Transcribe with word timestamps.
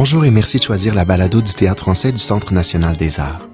Bonjour 0.00 0.24
et 0.24 0.30
merci 0.30 0.58
de 0.58 0.62
choisir 0.62 0.94
la 0.94 1.04
balado 1.04 1.42
du 1.42 1.52
Théâtre 1.52 1.82
français 1.82 2.12
du 2.12 2.18
Centre 2.18 2.52
national 2.52 2.96
des 2.96 3.18
arts. 3.18 3.48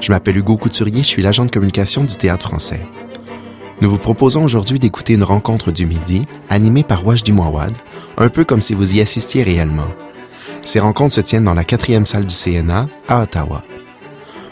Je 0.00 0.10
m'appelle 0.10 0.38
Hugo 0.38 0.56
Couturier, 0.56 1.02
je 1.02 1.08
suis 1.08 1.20
l'agent 1.20 1.44
de 1.44 1.50
communication 1.50 2.04
du 2.04 2.16
Théâtre 2.16 2.48
français. 2.48 2.80
Nous 3.82 3.90
vous 3.90 3.98
proposons 3.98 4.42
aujourd'hui 4.42 4.78
d'écouter 4.78 5.12
une 5.12 5.24
rencontre 5.24 5.70
du 5.70 5.84
midi 5.84 6.22
animée 6.48 6.84
par 6.84 7.06
Wajdi 7.06 7.32
Mouawad, 7.32 7.74
un 8.16 8.30
peu 8.30 8.46
comme 8.46 8.62
si 8.62 8.72
vous 8.72 8.96
y 8.96 9.02
assistiez 9.02 9.42
réellement. 9.42 9.88
Ces 10.64 10.80
rencontres 10.80 11.16
se 11.16 11.20
tiennent 11.20 11.44
dans 11.44 11.52
la 11.52 11.64
quatrième 11.64 12.06
salle 12.06 12.24
du 12.24 12.34
CNA 12.34 12.88
à 13.06 13.24
Ottawa. 13.24 13.62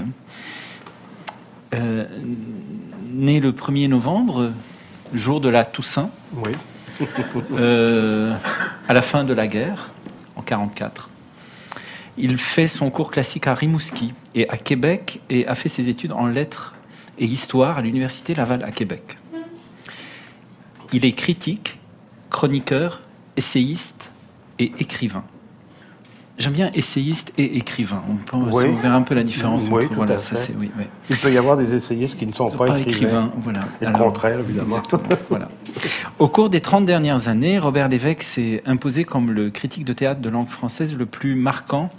Euh, 1.74 2.06
né 3.14 3.40
le 3.40 3.52
1er 3.52 3.88
novembre, 3.88 4.52
jour 5.14 5.40
de 5.40 5.50
la 5.50 5.64
Toussaint, 5.64 6.10
oui. 6.36 6.52
à 8.88 8.94
la 8.94 9.02
fin 9.02 9.24
de 9.24 9.34
la 9.34 9.48
guerre 9.48 9.91
en 10.42 10.68
44. 10.68 11.10
Il 12.18 12.38
fait 12.38 12.68
son 12.68 12.90
cours 12.90 13.12
classique 13.12 13.48
à 13.48 13.54
Rimouski 13.54 14.14
et 14.36 14.50
à 14.50 14.58
Québec 14.58 15.22
et 15.30 15.48
a 15.48 15.56
fait 15.56 15.70
ses 15.70 15.90
études 15.90 16.12
en 16.12 16.28
lettres 16.28 16.74
et 17.18 17.26
histoire 17.26 17.78
à 17.78 17.82
l'université 17.82 18.34
Laval 18.34 18.64
à 18.64 18.72
Québec. 18.72 19.18
Il 20.94 21.06
est 21.06 21.14
critique, 21.14 21.80
chroniqueur, 22.30 23.02
essayiste 23.38 24.12
et 24.60 24.72
écrivain. 24.80 25.24
J'aime 26.42 26.54
bien 26.54 26.72
essayiste 26.74 27.32
et 27.38 27.58
écrivain. 27.58 28.02
On 28.10 28.16
peut 28.16 28.50
oui. 28.52 28.66
un 28.84 29.04
peu 29.04 29.14
la 29.14 29.24
différence 29.24 29.68
oui, 29.72 29.86
entre. 29.86 29.94
Voilà, 29.94 30.18
ça, 30.18 30.36
oui, 30.60 30.72
oui. 30.76 30.86
Il 31.12 31.18
peut 31.18 31.32
y 31.32 31.38
avoir 31.38 31.56
des 31.56 31.76
essayistes 31.76 32.18
qui 32.18 32.26
ne 32.26 32.34
sont 32.34 32.50
pas, 32.50 32.80
écrivains. 32.80 33.32
voilà. 33.38 33.62
Et 33.80 33.86
le 33.86 33.94
contraire, 33.94 34.40
évidemment. 34.40 34.82
voilà. 35.30 35.48
Au 36.18 36.28
cours 36.28 36.50
des 36.50 36.60
30 36.60 36.86
dernières 36.86 37.28
années, 37.28 37.60
Robert 37.60 37.90
Lévesque 37.90 38.24
s'est 38.24 38.64
imposé 38.66 39.04
comme 39.04 39.30
le 39.30 39.52
critique 39.52 39.86
de 39.86 39.94
théâtre 39.94 40.20
de 40.20 40.30
langue 40.30 40.50
française 40.50 40.98
le 40.98 41.06
plus 41.06 41.36
marquant 41.36 41.92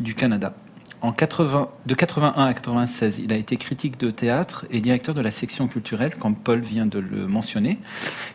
du 0.00 0.14
Canada. 0.14 0.54
En 1.02 1.10
80, 1.10 1.68
de 1.84 1.94
81 1.94 2.44
à 2.44 2.54
96, 2.54 3.20
il 3.24 3.32
a 3.32 3.36
été 3.36 3.56
critique 3.56 3.98
de 3.98 4.12
théâtre 4.12 4.66
et 4.70 4.80
directeur 4.80 5.16
de 5.16 5.20
la 5.20 5.32
section 5.32 5.66
culturelle, 5.66 6.14
comme 6.14 6.36
Paul 6.36 6.60
vient 6.60 6.86
de 6.86 7.00
le 7.00 7.26
mentionner, 7.26 7.78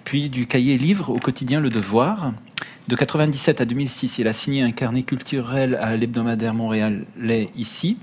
puis 0.04 0.30
du 0.30 0.48
cahier 0.48 0.78
livre 0.78 1.10
au 1.10 1.18
quotidien 1.18 1.62
Le 1.62 1.70
Devoir, 1.70 2.34
de 2.90 2.96
97 2.98 3.62
à 3.62 3.66
2006, 3.66 4.18
il 4.18 4.28
a 4.28 4.34
signé 4.34 4.64
un 4.64 4.74
carnet 4.74 5.04
culturel 5.04 5.76
à 5.76 5.96
l'hebdomadaire 5.96 6.54
montréalais 6.54 7.50
ici. 7.56 8.00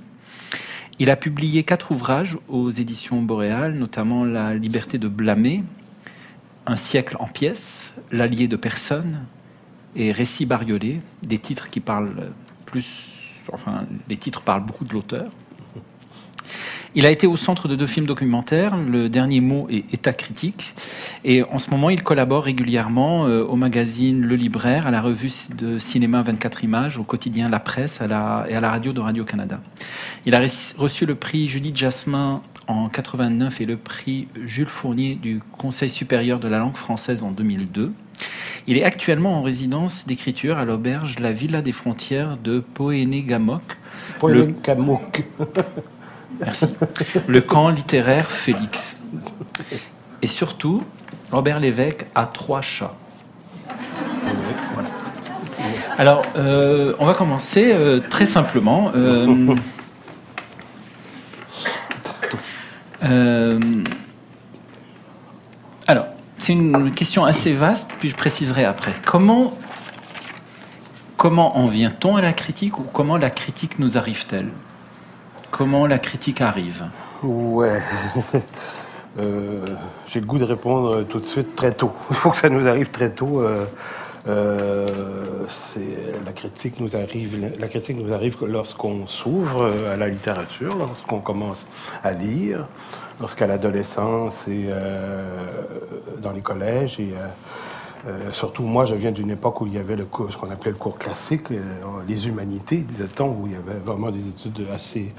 Il 0.98 1.10
a 1.10 1.16
publié 1.16 1.62
quatre 1.62 1.92
ouvrages 1.92 2.38
aux 2.48 2.70
éditions 2.70 3.20
Boréal, 3.20 3.74
notamment 3.74 4.24
La 4.24 4.54
liberté 4.54 4.96
de 4.96 5.08
blâmer, 5.08 5.62
Un 6.66 6.76
siècle 6.76 7.16
en 7.20 7.26
pièces, 7.26 7.92
L'allié 8.12 8.48
de 8.48 8.56
personne 8.56 9.26
et 9.94 10.10
Récits 10.10 10.46
bariolés, 10.46 11.00
des 11.22 11.38
titres 11.38 11.68
qui 11.68 11.80
parlent 11.80 12.32
plus, 12.64 13.13
enfin, 13.52 13.84
les 14.08 14.16
titres 14.16 14.42
parlent 14.42 14.64
beaucoup 14.64 14.84
de 14.84 14.92
l'auteur. 14.92 15.30
Il 16.96 17.06
a 17.06 17.10
été 17.10 17.26
au 17.26 17.36
centre 17.36 17.66
de 17.66 17.74
deux 17.74 17.88
films 17.88 18.06
documentaires, 18.06 18.76
Le 18.76 19.08
Dernier 19.08 19.40
Mot 19.40 19.66
et 19.68 19.84
État 19.92 20.12
critique. 20.12 20.74
Et 21.24 21.42
en 21.42 21.58
ce 21.58 21.70
moment, 21.70 21.90
il 21.90 22.04
collabore 22.04 22.44
régulièrement 22.44 23.26
euh, 23.26 23.42
au 23.42 23.56
magazine 23.56 24.20
Le 24.20 24.36
Libraire, 24.36 24.86
à 24.86 24.92
la 24.92 25.00
revue 25.00 25.32
de 25.56 25.78
cinéma 25.78 26.22
24 26.22 26.62
images, 26.62 26.96
au 26.96 27.02
quotidien 27.02 27.48
La 27.48 27.58
Presse 27.58 28.00
et 28.00 28.04
à 28.04 28.60
la 28.60 28.70
radio 28.70 28.92
de 28.92 29.00
Radio-Canada. 29.00 29.60
Il 30.24 30.36
a 30.36 30.42
reçu 30.78 31.04
le 31.04 31.16
prix 31.16 31.48
Judith 31.48 31.76
Jasmin 31.76 32.42
en 32.68 32.88
89 32.88 33.60
et 33.60 33.66
le 33.66 33.76
prix 33.76 34.28
Jules 34.44 34.66
Fournier 34.66 35.16
du 35.16 35.40
Conseil 35.58 35.90
supérieur 35.90 36.38
de 36.38 36.46
la 36.46 36.58
langue 36.58 36.76
française 36.76 37.24
en 37.24 37.32
2002. 37.32 37.92
Il 38.66 38.78
est 38.78 38.84
actuellement 38.84 39.38
en 39.38 39.42
résidence 39.42 40.06
d'écriture 40.06 40.56
à 40.56 40.64
l'auberge 40.64 41.18
La 41.18 41.32
Villa 41.32 41.60
des 41.60 41.72
Frontières 41.72 42.38
de 42.38 42.60
Poéné-Gamok. 42.60 43.62
Poéné-Gamok. 44.18 45.24
Merci. 46.40 46.66
Le 47.26 47.40
camp 47.42 47.68
littéraire 47.68 48.30
Félix. 48.30 48.98
Et 50.22 50.26
surtout, 50.26 50.82
Robert 51.30 51.60
Lévesque 51.60 52.06
a 52.14 52.24
trois 52.24 52.62
chats. 52.62 52.94
Alors, 55.98 56.24
euh, 56.36 56.94
on 56.98 57.04
va 57.04 57.12
commencer 57.12 57.70
euh, 57.72 58.00
très 58.00 58.26
simplement. 58.26 58.92
Euh, 58.96 59.54
c'est 66.44 66.52
une 66.52 66.92
question 66.92 67.24
assez 67.24 67.54
vaste, 67.54 67.88
puis 68.00 68.10
je 68.10 68.16
préciserai 68.16 68.66
après. 68.66 68.92
Comment, 69.06 69.54
comment 71.16 71.56
en 71.56 71.68
vient-on 71.68 72.16
à 72.16 72.20
la 72.20 72.34
critique 72.34 72.78
ou 72.78 72.82
comment 72.82 73.16
la 73.16 73.30
critique 73.30 73.78
nous 73.78 73.96
arrive-t-elle? 73.96 74.50
Comment 75.50 75.86
la 75.86 75.98
critique 75.98 76.42
arrive? 76.42 76.84
Ouais. 77.22 77.80
Euh, 79.16 79.76
j'ai 80.08 80.18
le 80.18 80.26
goût 80.26 80.38
de 80.38 80.44
répondre 80.44 81.04
tout 81.04 81.20
de 81.20 81.24
suite 81.24 81.54
très 81.54 81.70
tôt. 81.70 81.92
Il 82.10 82.16
faut 82.16 82.30
que 82.30 82.36
ça 82.36 82.48
nous 82.48 82.66
arrive 82.66 82.90
très 82.90 83.10
tôt. 83.10 83.40
Euh, 83.42 83.64
la 84.26 85.46
critique 86.34 86.80
nous 86.80 86.96
arrive. 86.96 87.38
La 87.58 87.68
critique 87.68 87.96
nous 87.96 88.12
arrive 88.12 88.36
lorsqu'on 88.46 89.06
s'ouvre 89.06 89.72
à 89.90 89.96
la 89.96 90.08
littérature, 90.08 90.76
lorsqu'on 90.76 91.20
commence 91.20 91.66
à 92.02 92.12
lire, 92.12 92.66
lorsqu'à 93.20 93.46
l'adolescence 93.46 94.48
et 94.48 94.68
dans 96.20 96.32
les 96.32 96.40
collèges 96.40 96.98
et 97.00 97.14
surtout, 98.32 98.64
moi, 98.64 98.84
je 98.84 98.94
viens 98.94 99.12
d'une 99.12 99.30
époque 99.30 99.62
où 99.62 99.66
il 99.66 99.72
y 99.74 99.78
avait 99.78 99.96
le 99.96 100.06
ce 100.30 100.36
qu'on 100.36 100.50
appelait 100.50 100.72
le 100.72 100.76
cours 100.76 100.98
classique, 100.98 101.48
les 102.06 102.28
humanités, 102.28 102.78
disait-on, 102.78 103.28
où 103.28 103.46
il 103.46 103.52
y 103.52 103.56
avait 103.56 103.78
vraiment 103.84 104.10
des 104.10 104.28
études 104.28 104.66
assez 104.72 105.12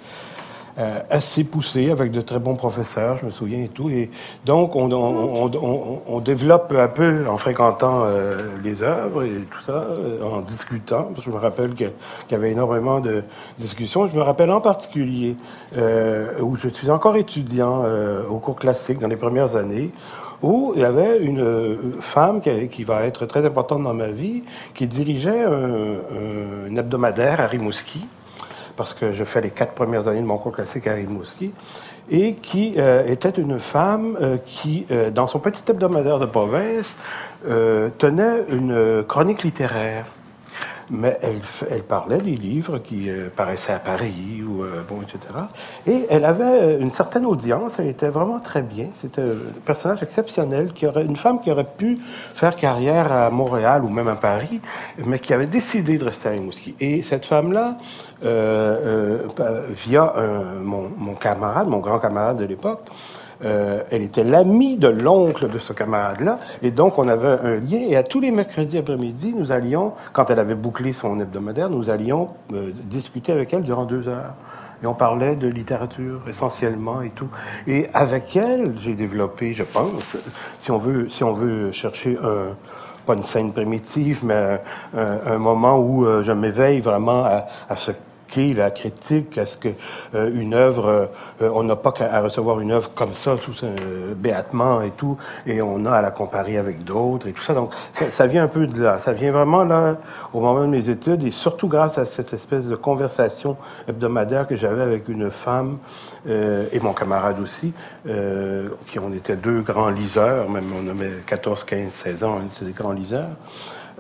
euh, 0.77 0.99
assez 1.09 1.45
poussé, 1.45 1.89
avec 1.89 2.11
de 2.11 2.19
très 2.19 2.37
bons 2.37 2.55
professeurs, 2.55 3.15
je 3.15 3.25
me 3.27 3.31
souviens 3.31 3.63
et 3.63 3.69
tout. 3.69 3.89
Et 3.89 4.11
donc, 4.45 4.75
on, 4.75 4.91
on, 4.91 5.49
on, 5.55 6.01
on 6.05 6.19
développe 6.19 6.67
peu 6.67 6.81
à 6.81 6.89
peu, 6.89 7.25
en 7.29 7.37
fréquentant 7.37 8.01
euh, 8.03 8.37
les 8.61 8.83
œuvres 8.83 9.23
et 9.23 9.45
tout 9.49 9.61
ça, 9.61 9.85
euh, 9.89 10.21
en 10.21 10.41
discutant, 10.41 11.03
parce 11.03 11.19
que 11.23 11.31
je 11.31 11.35
me 11.35 11.39
rappelle 11.39 11.75
qu'il 11.75 11.93
y 12.29 12.35
avait 12.35 12.51
énormément 12.51 12.99
de 12.99 13.23
discussions. 13.57 14.05
Je 14.07 14.17
me 14.17 14.21
rappelle 14.21 14.51
en 14.51 14.59
particulier 14.59 15.37
où 16.41 16.57
je 16.57 16.67
suis 16.67 16.89
encore 16.89 17.15
étudiant 17.15 17.83
au 18.29 18.37
cours 18.39 18.57
classique 18.57 18.99
dans 18.99 19.07
les 19.07 19.15
premières 19.15 19.55
années, 19.55 19.91
où 20.41 20.73
il 20.75 20.81
y 20.81 20.85
avait 20.85 21.19
une 21.19 21.93
femme 22.01 22.41
qui, 22.41 22.67
qui, 22.67 22.83
va 22.83 23.05
être 23.05 23.25
très 23.25 23.45
importante 23.45 23.83
dans 23.83 23.93
ma 23.93 24.09
vie, 24.09 24.43
qui 24.73 24.87
dirigeait 24.87 25.43
un, 25.43 26.69
un 26.69 26.75
hebdomadaire 26.75 27.39
à 27.39 27.47
Rimouski 27.47 28.05
parce 28.75 28.93
que 28.93 29.11
je 29.11 29.23
fais 29.23 29.41
les 29.41 29.51
quatre 29.51 29.73
premières 29.73 30.07
années 30.07 30.21
de 30.21 30.25
mon 30.25 30.37
cours 30.37 30.51
classique 30.51 30.87
à 30.87 30.93
Rimouski, 30.93 31.51
et 32.09 32.35
qui 32.35 32.75
euh, 32.77 33.05
était 33.05 33.29
une 33.29 33.59
femme 33.59 34.17
euh, 34.21 34.37
qui, 34.45 34.85
euh, 34.91 35.09
dans 35.09 35.27
son 35.27 35.39
petit 35.39 35.63
hebdomadaire 35.67 36.19
de 36.19 36.25
province, 36.25 36.95
tenait 37.99 38.43
une 38.49 39.03
chronique 39.07 39.43
littéraire. 39.43 40.05
Mais 40.89 41.17
elle, 41.21 41.83
parlait 41.83 42.19
des 42.19 42.35
livres 42.35 42.79
qui 42.79 43.09
euh, 43.09 43.29
paraissaient 43.35 43.73
à 43.73 43.79
Paris, 43.79 44.43
ou, 44.47 44.63
euh, 44.63 44.83
bon, 44.87 45.01
etc. 45.01 45.19
Et 45.87 46.05
elle 46.09 46.25
avait 46.25 46.79
une 46.79 46.91
certaine 46.91 47.25
audience, 47.25 47.79
elle 47.79 47.87
était 47.87 48.09
vraiment 48.09 48.39
très 48.39 48.61
bien. 48.61 48.87
C'était 48.93 49.21
un 49.21 49.61
personnage 49.65 50.03
exceptionnel, 50.03 50.69
une 50.97 51.15
femme 51.15 51.41
qui 51.41 51.51
aurait 51.51 51.67
pu 51.77 51.99
faire 52.33 52.55
carrière 52.55 53.11
à 53.11 53.29
Montréal 53.29 53.83
ou 53.83 53.89
même 53.89 54.07
à 54.07 54.15
Paris, 54.15 54.61
mais 55.05 55.19
qui 55.19 55.33
avait 55.33 55.47
décidé 55.47 55.97
de 55.97 56.05
rester 56.05 56.29
à 56.29 56.31
Rimouski. 56.31 56.75
Et 56.79 57.01
cette 57.01 57.25
femme-là, 57.25 57.77
euh, 58.23 59.23
via 59.69 60.13
mon 60.61 61.15
camarade, 61.15 61.67
mon 61.67 61.79
grand 61.79 61.99
camarade 61.99 62.37
de 62.37 62.45
l'époque, 62.45 62.81
euh, 63.45 63.83
elle 63.91 64.01
était 64.01 64.23
l'amie 64.23 64.77
de 64.77 64.87
l'oncle 64.87 65.49
de 65.49 65.59
ce 65.59 65.73
camarade-là, 65.73 66.39
et 66.61 66.71
donc 66.71 66.97
on 66.97 67.07
avait 67.07 67.27
un 67.27 67.55
lien. 67.55 67.79
Et 67.87 67.95
à 67.95 68.03
tous 68.03 68.19
les 68.19 68.31
mercredis 68.31 68.77
après-midi, 68.77 69.33
nous 69.37 69.51
allions, 69.51 69.93
quand 70.13 70.29
elle 70.29 70.39
avait 70.39 70.55
bouclé 70.55 70.93
son 70.93 71.19
hebdomadaire, 71.19 71.69
nous 71.69 71.89
allions 71.89 72.29
euh, 72.53 72.71
discuter 72.83 73.31
avec 73.31 73.53
elle 73.53 73.63
durant 73.63 73.85
deux 73.85 74.07
heures. 74.07 74.33
Et 74.83 74.87
on 74.87 74.93
parlait 74.93 75.35
de 75.35 75.47
littérature 75.47 76.21
essentiellement 76.27 77.01
et 77.01 77.09
tout. 77.11 77.29
Et 77.65 77.87
avec 77.93 78.35
elle, 78.35 78.73
j'ai 78.79 78.93
développé, 78.93 79.53
je 79.53 79.63
pense, 79.63 80.17
si 80.59 80.69
on 80.71 80.79
veut, 80.79 81.07
si 81.07 81.23
on 81.23 81.33
veut 81.33 81.71
chercher 81.71 82.17
un, 82.21 82.55
pas 83.05 83.13
une 83.13 83.23
scène 83.23 83.53
primitive, 83.53 84.21
mais 84.23 84.59
un, 84.93 85.37
moment 85.37 85.77
où 85.77 86.05
euh, 86.05 86.23
je 86.23 86.31
m'éveille 86.31 86.81
vraiment 86.81 87.23
à, 87.23 87.45
à 87.69 87.75
ce 87.75 87.91
la 88.35 88.71
critique, 88.71 89.37
est-ce 89.37 89.57
que 89.57 89.69
euh, 90.13 90.29
une 90.33 90.53
œuvre, 90.53 91.09
euh, 91.41 91.49
on 91.53 91.63
n'a 91.63 91.75
pas 91.75 91.91
qu'à 91.91 92.21
recevoir 92.21 92.59
une 92.59 92.71
œuvre 92.71 92.91
comme 92.93 93.13
ça, 93.13 93.37
tout 93.41 93.53
euh, 93.63 94.13
béatement 94.15 94.81
et 94.81 94.91
tout, 94.91 95.17
et 95.45 95.61
on 95.61 95.85
a 95.85 95.91
à 95.91 96.01
la 96.01 96.11
comparer 96.11 96.57
avec 96.57 96.83
d'autres 96.83 97.27
et 97.27 97.31
tout 97.31 97.43
ça. 97.43 97.53
Donc, 97.53 97.73
ça, 97.93 98.27
vient 98.27 98.43
un 98.43 98.47
peu 98.47 98.67
de 98.67 98.81
là. 98.81 98.97
Ça 98.99 99.13
vient 99.13 99.31
vraiment 99.31 99.63
là, 99.63 99.97
au 100.33 100.41
moment 100.41 100.61
de 100.61 100.67
mes 100.67 100.89
études, 100.89 101.23
et 101.23 101.31
surtout 101.31 101.67
grâce 101.67 101.97
à 101.97 102.05
cette 102.05 102.33
espèce 102.33 102.67
de 102.67 102.75
conversation 102.75 103.57
hebdomadaire 103.87 104.47
que 104.47 104.55
j'avais 104.55 104.81
avec 104.81 105.07
une 105.07 105.31
femme 105.31 105.77
et 106.27 106.79
mon 106.79 106.93
camarade 106.93 107.39
aussi, 107.39 107.71
qui 108.87 108.97
on 108.97 109.13
était 109.13 109.35
deux 109.35 109.61
grands 109.61 109.91
liseurs, 109.91 110.49
même 110.49 110.65
on 110.75 110.89
avait 110.89 111.21
14, 111.27 111.63
15, 111.63 111.93
16 111.93 112.23
ans, 112.23 112.39
on 112.41 112.45
était 112.47 112.65
des 112.65 112.71
grands 112.71 112.93
liseurs. 112.93 113.29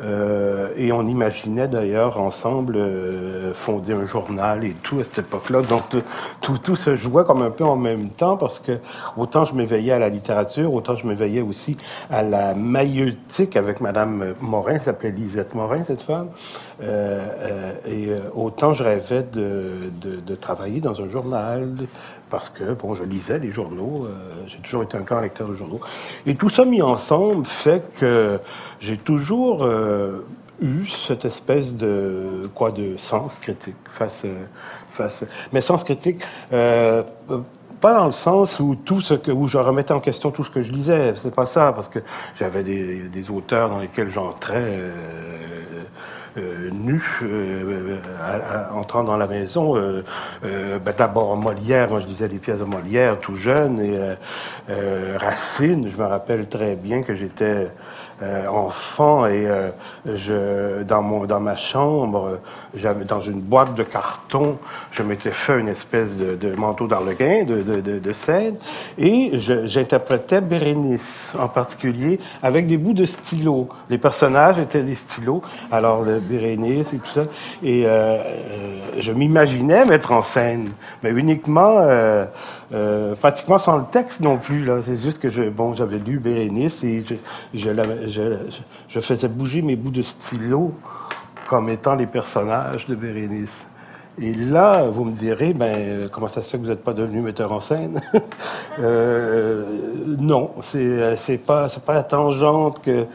Euh, 0.03 0.69
et 0.75 0.91
on 0.91 1.07
imaginait 1.07 1.69
d'ailleurs 1.69 2.19
ensemble 2.19 2.75
euh, 2.75 3.53
fonder 3.53 3.93
un 3.93 4.05
journal 4.05 4.65
et 4.65 4.73
tout 4.73 4.99
à 4.99 5.03
cette 5.03 5.19
époque-là. 5.19 5.61
Donc 5.61 5.83
tout, 6.41 6.57
tout, 6.57 6.75
se 6.75 6.95
jouait 6.95 7.23
comme 7.23 7.41
un 7.41 7.49
peu 7.49 7.63
en 7.63 7.77
même 7.77 8.09
temps 8.09 8.35
parce 8.35 8.59
que 8.59 8.79
autant 9.15 9.45
je 9.45 9.53
m'éveillais 9.53 9.93
à 9.93 9.99
la 9.99 10.09
littérature, 10.09 10.73
autant 10.73 10.95
je 10.95 11.07
m'éveillais 11.07 11.41
aussi 11.41 11.77
à 12.09 12.23
la 12.23 12.55
maïeutique 12.55 13.55
avec 13.55 13.79
Madame 13.79 14.35
Morin, 14.41 14.79
s'appelait 14.79 15.11
Lisette 15.11 15.55
Morin, 15.55 15.83
cette 15.83 16.03
femme. 16.03 16.27
Euh, 16.83 17.73
et 17.87 18.09
autant 18.35 18.73
je 18.73 18.83
rêvais 18.83 19.23
de, 19.23 19.71
de, 20.01 20.17
de, 20.17 20.35
travailler 20.35 20.81
dans 20.81 21.01
un 21.01 21.07
journal, 21.07 21.69
parce 22.29 22.49
que, 22.49 22.73
bon, 22.73 22.93
je 22.93 23.03
lisais 23.03 23.39
les 23.39 23.51
journaux, 23.51 24.05
euh, 24.05 24.43
j'ai 24.47 24.57
toujours 24.57 24.83
été 24.83 24.97
un 24.97 25.01
grand 25.01 25.21
lecteur 25.21 25.47
de 25.47 25.55
journaux. 25.55 25.79
Et 26.25 26.35
tout 26.35 26.49
ça 26.49 26.65
mis 26.65 26.81
ensemble 26.81 27.45
fait 27.45 27.83
que 27.99 28.39
j'ai 28.79 28.97
toujours 28.97 29.63
euh, 29.63 30.25
eu 30.61 30.85
cette 30.87 31.25
espèce 31.25 31.75
de, 31.75 32.49
quoi, 32.55 32.71
de 32.71 32.97
sens 32.97 33.39
critique 33.39 33.75
face, 33.89 34.25
face, 34.89 35.23
mais 35.53 35.61
sens 35.61 35.83
critique, 35.83 36.21
euh, 36.51 37.03
pas 37.79 37.97
dans 37.99 38.05
le 38.05 38.11
sens 38.11 38.59
où 38.59 38.75
tout 38.75 39.01
ce 39.01 39.13
que 39.13 39.31
où 39.31 39.47
je 39.47 39.57
remettais 39.57 39.93
en 39.93 39.99
question 39.99 40.31
tout 40.31 40.43
ce 40.43 40.49
que 40.49 40.61
je 40.61 40.71
lisais, 40.71 41.13
c'est 41.15 41.35
pas 41.35 41.45
ça, 41.45 41.73
parce 41.73 41.89
que 41.89 41.99
j'avais 42.39 42.63
des, 42.63 43.03
des 43.09 43.29
auteurs 43.29 43.69
dans 43.69 43.79
lesquels 43.79 44.09
j'entrais 44.09 44.81
euh, 46.37 46.69
nu, 46.71 47.01
euh, 47.23 47.97
entrant 48.73 49.03
dans 49.03 49.17
la 49.17 49.27
maison. 49.27 49.75
Euh, 49.75 50.03
ben, 50.43 50.93
D'abord 50.97 51.35
Molière, 51.37 51.99
je 51.99 52.07
lisais 52.07 52.27
les 52.27 52.39
pièces 52.39 52.59
de 52.59 52.65
Molière 52.65 53.19
tout 53.19 53.35
jeune, 53.35 53.79
et 53.79 53.97
Racine, 55.17 55.89
je 55.91 56.01
me 56.01 56.07
rappelle 56.07 56.47
très 56.47 56.75
bien 56.75 57.01
que 57.01 57.15
j'étais 57.15 57.69
euh, 58.23 58.47
enfant 58.47 59.25
et 59.25 59.45
euh, 59.45 59.71
je, 60.05 60.83
dans, 60.83 61.01
mon, 61.01 61.25
dans 61.25 61.41
ma 61.41 61.57
chambre, 61.57 62.39
j'avais 62.73 63.03
dans 63.03 63.19
une 63.19 63.41
boîte 63.41 63.75
de 63.75 63.83
carton, 63.83 64.57
je 64.93 65.03
m'étais 65.03 65.31
fait 65.31 65.59
une 65.59 65.67
espèce 65.67 66.15
de, 66.15 66.55
manteau 66.55 66.87
d'Arlequin, 66.87 67.43
de, 67.43 67.61
de, 67.61 67.99
de, 67.99 68.13
scène, 68.13 68.55
et 68.97 69.31
j'interprétais 69.65 70.39
Bérénice 70.39 71.33
en 71.37 71.49
particulier 71.49 72.21
avec 72.41 72.67
des 72.67 72.77
bouts 72.77 72.93
de 72.93 73.03
stylo. 73.03 73.67
Les 73.89 73.97
personnages 73.97 74.59
étaient 74.59 74.83
des 74.83 74.95
stylos, 74.95 75.41
alors 75.69 76.05
Bérénice 76.25 76.93
et 76.93 76.97
tout 76.97 77.05
ça, 77.05 77.25
et 77.63 77.85
euh, 77.85 77.89
euh 77.89 78.75
je 78.97 79.11
m'imaginais 79.11 79.85
mettre 79.85 80.11
en 80.11 80.23
scène, 80.23 80.69
mais 81.03 81.11
uniquement 81.11 81.79
euh, 81.79 83.15
pratiquement 83.15 83.59
sans 83.59 83.77
le 83.77 83.83
texte 83.91 84.21
non 84.21 84.37
plus. 84.37 84.63
Là. 84.65 84.79
C'est 84.85 84.95
juste 84.95 85.19
que 85.19 85.49
bon, 85.49 85.75
j'avais 85.75 85.97
lu 85.97 86.19
Bérénice 86.19 86.83
et 86.83 87.03
je, 87.53 88.99
faisais 89.01 89.27
bouger 89.27 89.61
mes 89.61 89.75
bouts 89.75 89.91
de 89.91 90.01
stylo 90.01 90.73
comme 91.47 91.69
étant 91.69 91.95
les 91.95 92.07
personnages 92.07 92.87
de 92.87 92.95
Bérénice. 92.95 93.65
Et 94.19 94.33
là, 94.33 94.87
vous 94.89 95.03
me 95.03 95.11
direz, 95.11 95.53
ben, 95.53 96.07
comment 96.09 96.29
ça 96.29 96.41
se 96.41 96.51
fait 96.51 96.57
que 96.57 96.63
vous 96.63 96.69
n'êtes 96.69 96.83
pas 96.83 96.93
devenu 96.93 97.19
metteur 97.19 97.51
en 97.51 97.59
scène? 97.59 97.99
Non, 100.17 100.51
c'est 100.61 101.17
c'est 101.17 101.37
pas 101.37 101.67
c'est 101.69 101.83
pas 101.83 101.93
la 101.93 102.03
tangente 102.03 102.81
que 102.81 103.05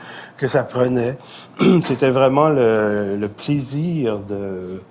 que 0.40 0.48
ça 0.48 0.64
prenait. 0.64 1.18
C'était 1.82 2.10
vraiment 2.10 2.48
le, 2.48 3.16
le 3.16 3.28
plaisir 3.28 4.18
de 4.18 4.82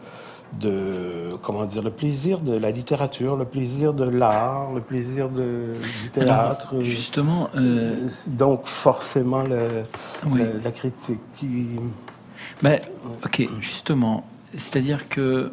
de 0.59 1.35
comment 1.43 1.65
dire 1.65 1.83
le 1.83 1.91
plaisir 1.91 2.39
de 2.39 2.57
la 2.57 2.71
littérature, 2.71 3.35
le 3.35 3.45
plaisir 3.45 3.93
de 3.93 4.03
l'art, 4.03 4.71
le 4.73 4.81
plaisir 4.81 5.29
de, 5.29 5.75
du 6.01 6.09
théâtre. 6.09 6.73
justement, 6.81 7.49
euh, 7.55 7.95
donc 8.25 8.65
forcément 8.65 9.43
le, 9.43 9.83
la 10.63 10.71
critique. 10.71 11.19
Qui... 11.37 11.67
Ben, 12.63 12.79
ok, 13.23 13.47
justement, 13.59 14.25
c'est-à-dire 14.55 15.07
que 15.07 15.51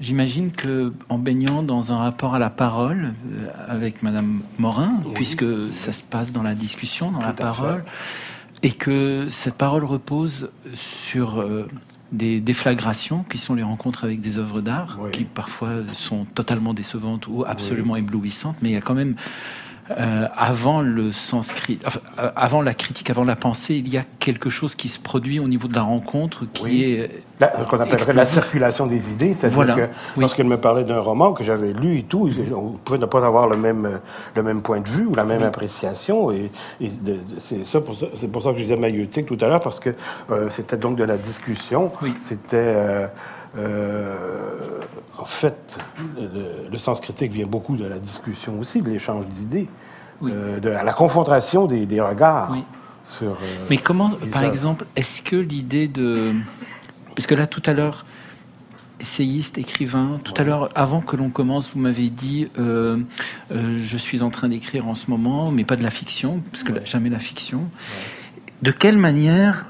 j'imagine 0.00 0.50
que 0.50 0.92
en 1.08 1.18
baignant 1.18 1.62
dans 1.62 1.92
un 1.92 1.98
rapport 1.98 2.34
à 2.34 2.40
la 2.40 2.50
parole 2.50 3.12
euh, 3.32 3.48
avec 3.68 4.02
Madame 4.02 4.42
Morin, 4.58 4.94
puisque 5.14 5.44
ça 5.72 5.92
se 5.92 6.02
passe 6.02 6.32
dans 6.32 6.42
la 6.42 6.54
discussion, 6.54 7.12
dans 7.12 7.20
la 7.20 7.32
parole, 7.32 7.84
et 8.64 8.72
que 8.72 9.28
cette 9.28 9.56
parole 9.56 9.84
repose 9.84 10.48
sur 10.72 11.38
euh, 11.38 11.68
des 12.12 12.40
déflagrations, 12.40 13.22
qui 13.22 13.36
sont 13.36 13.54
les 13.54 13.62
rencontres 13.62 14.04
avec 14.04 14.22
des 14.22 14.38
œuvres 14.38 14.62
d'art, 14.62 14.98
qui 15.12 15.24
parfois 15.24 15.86
sont 15.92 16.24
totalement 16.24 16.72
décevantes 16.72 17.28
ou 17.28 17.44
absolument 17.46 17.94
éblouissantes, 17.94 18.56
mais 18.62 18.70
il 18.70 18.72
y 18.72 18.76
a 18.76 18.80
quand 18.80 18.94
même 18.94 19.16
euh, 19.90 20.26
avant 20.36 20.80
le 20.80 21.12
sens 21.12 21.50
euh, 21.68 22.30
avant 22.36 22.62
la 22.62 22.72
critique, 22.74 23.10
avant 23.10 23.24
la 23.24 23.36
pensée, 23.36 23.74
il 23.74 23.88
y 23.88 23.98
a 23.98 24.04
quelque 24.18 24.48
chose 24.48 24.74
qui 24.74 24.88
se 24.88 24.98
produit 24.98 25.38
au 25.38 25.48
niveau 25.48 25.68
de 25.68 25.74
la 25.74 25.82
rencontre 25.82 26.44
qui 26.52 26.84
est 26.84 27.22
ce 27.40 27.68
qu'on 27.68 27.80
appellerait 27.80 28.12
la 28.12 28.24
circulation 28.24 28.86
des 28.86 29.10
idées, 29.10 29.34
c'est-à-dire 29.34 29.74
que 29.74 30.20
lorsqu'elle 30.20 30.46
me 30.46 30.58
parlait 30.58 30.84
d'un 30.84 31.00
roman 31.00 31.32
que 31.32 31.44
j'avais 31.44 31.72
lu 31.72 31.98
et 31.98 32.02
tout, 32.04 32.30
on 32.54 32.70
pouvait 32.84 32.98
ne 32.98 33.06
pas 33.06 33.26
avoir 33.26 33.48
le 33.48 33.56
même 33.56 34.00
le 34.34 34.42
même 34.42 34.62
point 34.62 34.80
de 34.80 34.88
vue 34.88 35.06
ou 35.06 35.14
la 35.14 35.24
même 35.24 35.42
appréciation 35.42 36.30
et, 36.30 36.50
c'est 37.38 37.66
ça 37.66 37.80
pour 37.80 37.98
ça 37.98 38.06
c'est 38.20 38.30
pour 38.30 38.42
ça 38.42 38.50
que 38.50 38.58
je 38.58 38.62
disais 38.62 38.76
maïeutique 38.76 39.26
tout 39.26 39.38
à 39.40 39.48
l'heure 39.48 39.60
parce 39.60 39.80
que 39.80 39.90
euh, 40.30 40.48
c'était 40.50 40.76
donc 40.76 40.96
de 40.96 41.04
la 41.04 41.16
discussion, 41.16 41.90
c'était 42.22 42.56
euh, 42.56 43.06
en 43.56 45.26
fait, 45.26 45.78
le, 46.18 46.78
sens 46.78 47.00
critique 47.00 47.32
vient 47.32 47.46
beaucoup 47.46 47.76
de 47.76 47.86
la 47.86 47.98
discussion 47.98 48.58
aussi, 48.58 48.82
de 48.82 48.90
l'échange 48.90 49.26
d'idées, 49.28 49.68
euh, 50.22 50.60
de 50.60 50.68
la 50.68 50.92
confrontation 50.92 51.66
des, 51.66 52.00
regards. 52.00 52.54
Sur, 53.04 53.32
euh, 53.32 53.34
Mais 53.70 53.76
comment, 53.76 54.10
par 54.32 54.44
exemple, 54.44 54.86
est-ce 54.96 55.22
que 55.22 55.36
l'idée 55.36 55.88
de... 55.88 56.32
Parce 57.14 57.26
que 57.26 57.34
là, 57.34 57.46
tout 57.46 57.62
à 57.66 57.74
l'heure, 57.74 58.06
essayiste, 59.00 59.58
écrivain. 59.58 60.18
Tout 60.24 60.32
à 60.36 60.42
l'heure, 60.42 60.68
avant 60.74 61.00
que 61.00 61.14
l'on 61.16 61.30
commence, 61.30 61.70
vous 61.74 61.80
m'avez 61.80 62.10
dit 62.10 62.48
je 62.58 63.96
suis 63.96 64.22
en 64.22 64.30
train 64.30 64.48
d'écrire 64.48 64.88
en 64.88 64.94
ce 64.94 65.10
moment, 65.10 65.50
mais 65.50 65.64
pas 65.64 65.76
de 65.76 65.82
la 65.82 65.90
fiction, 65.90 66.42
parce 66.50 66.64
que 66.64 66.72
jamais 66.84 67.10
la 67.10 67.18
fiction. 67.18 67.68
De 68.62 68.70
quelle 68.70 68.96
manière 68.96 69.66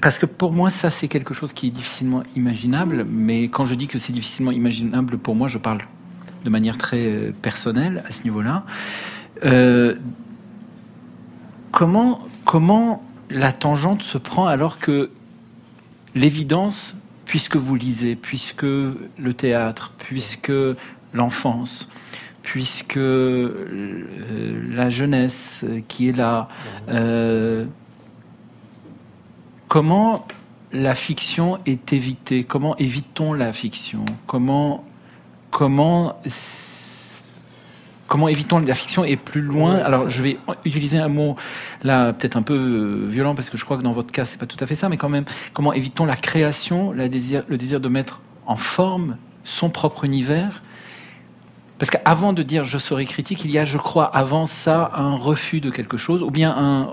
parce 0.00 0.18
que 0.18 0.26
pour 0.26 0.52
moi, 0.52 0.70
ça, 0.70 0.90
c'est 0.90 1.08
quelque 1.08 1.34
chose 1.34 1.52
qui 1.52 1.68
est 1.68 1.70
difficilement 1.70 2.22
imaginable. 2.34 3.04
Mais 3.08 3.44
quand 3.44 3.64
je 3.64 3.74
dis 3.74 3.88
que 3.88 3.98
c'est 3.98 4.12
difficilement 4.12 4.52
imaginable, 4.52 5.18
pour 5.18 5.34
moi, 5.34 5.48
je 5.48 5.58
parle 5.58 5.80
de 6.44 6.50
manière 6.50 6.78
très 6.78 7.06
euh, 7.06 7.32
personnelle 7.42 8.02
à 8.08 8.12
ce 8.12 8.24
niveau-là. 8.24 8.64
Euh, 9.44 9.94
comment, 11.70 12.20
comment 12.44 13.04
la 13.30 13.52
tangente 13.52 14.02
se 14.02 14.18
prend 14.18 14.46
alors 14.46 14.78
que 14.78 15.10
l'évidence, 16.14 16.96
puisque 17.26 17.56
vous 17.56 17.74
lisez, 17.74 18.16
puisque 18.16 18.64
le 18.64 19.32
théâtre, 19.34 19.92
puisque 19.98 20.52
l'enfance, 21.12 21.88
puisque 22.42 22.96
euh, 22.96 24.64
la 24.70 24.90
jeunesse 24.90 25.64
qui 25.88 26.08
est 26.08 26.16
là, 26.16 26.48
Comment 29.72 30.26
la 30.74 30.94
fiction 30.94 31.58
est 31.64 31.94
évitée? 31.94 32.44
Comment 32.44 32.76
évite-t-on 32.76 33.32
la 33.32 33.54
fiction? 33.54 34.04
Comment 34.26 34.84
comment 35.50 36.20
comment 38.06 38.28
évitons 38.28 38.58
la 38.58 38.74
fiction 38.74 39.02
et 39.02 39.16
plus 39.16 39.40
loin? 39.40 39.76
Alors, 39.76 40.10
je 40.10 40.22
vais 40.22 40.36
utiliser 40.66 40.98
un 40.98 41.08
mot 41.08 41.36
là 41.82 42.12
peut-être 42.12 42.36
un 42.36 42.42
peu 42.42 42.52
euh, 42.52 43.06
violent 43.08 43.34
parce 43.34 43.48
que 43.48 43.56
je 43.56 43.64
crois 43.64 43.78
que 43.78 43.82
dans 43.82 43.92
votre 43.92 44.12
cas 44.12 44.26
c'est 44.26 44.36
pas 44.36 44.44
tout 44.44 44.62
à 44.62 44.66
fait 44.66 44.74
ça, 44.74 44.90
mais 44.90 44.98
quand 44.98 45.08
même, 45.08 45.24
comment 45.54 45.72
évitons 45.72 46.04
la 46.04 46.16
création, 46.16 46.92
la 46.92 47.08
désir, 47.08 47.42
le 47.48 47.56
désir 47.56 47.80
de 47.80 47.88
mettre 47.88 48.20
en 48.44 48.56
forme 48.56 49.16
son 49.42 49.70
propre 49.70 50.04
univers? 50.04 50.60
Parce 51.78 51.88
qu'avant 51.88 52.34
de 52.34 52.42
dire 52.42 52.64
je 52.64 52.76
serai 52.76 53.06
critique, 53.06 53.42
il 53.46 53.50
y 53.50 53.58
a, 53.58 53.64
je 53.64 53.78
crois, 53.78 54.04
avant 54.04 54.44
ça, 54.44 54.90
un 54.96 55.14
refus 55.14 55.62
de 55.62 55.70
quelque 55.70 55.96
chose, 55.96 56.22
ou 56.22 56.30
bien 56.30 56.54
un, 56.54 56.88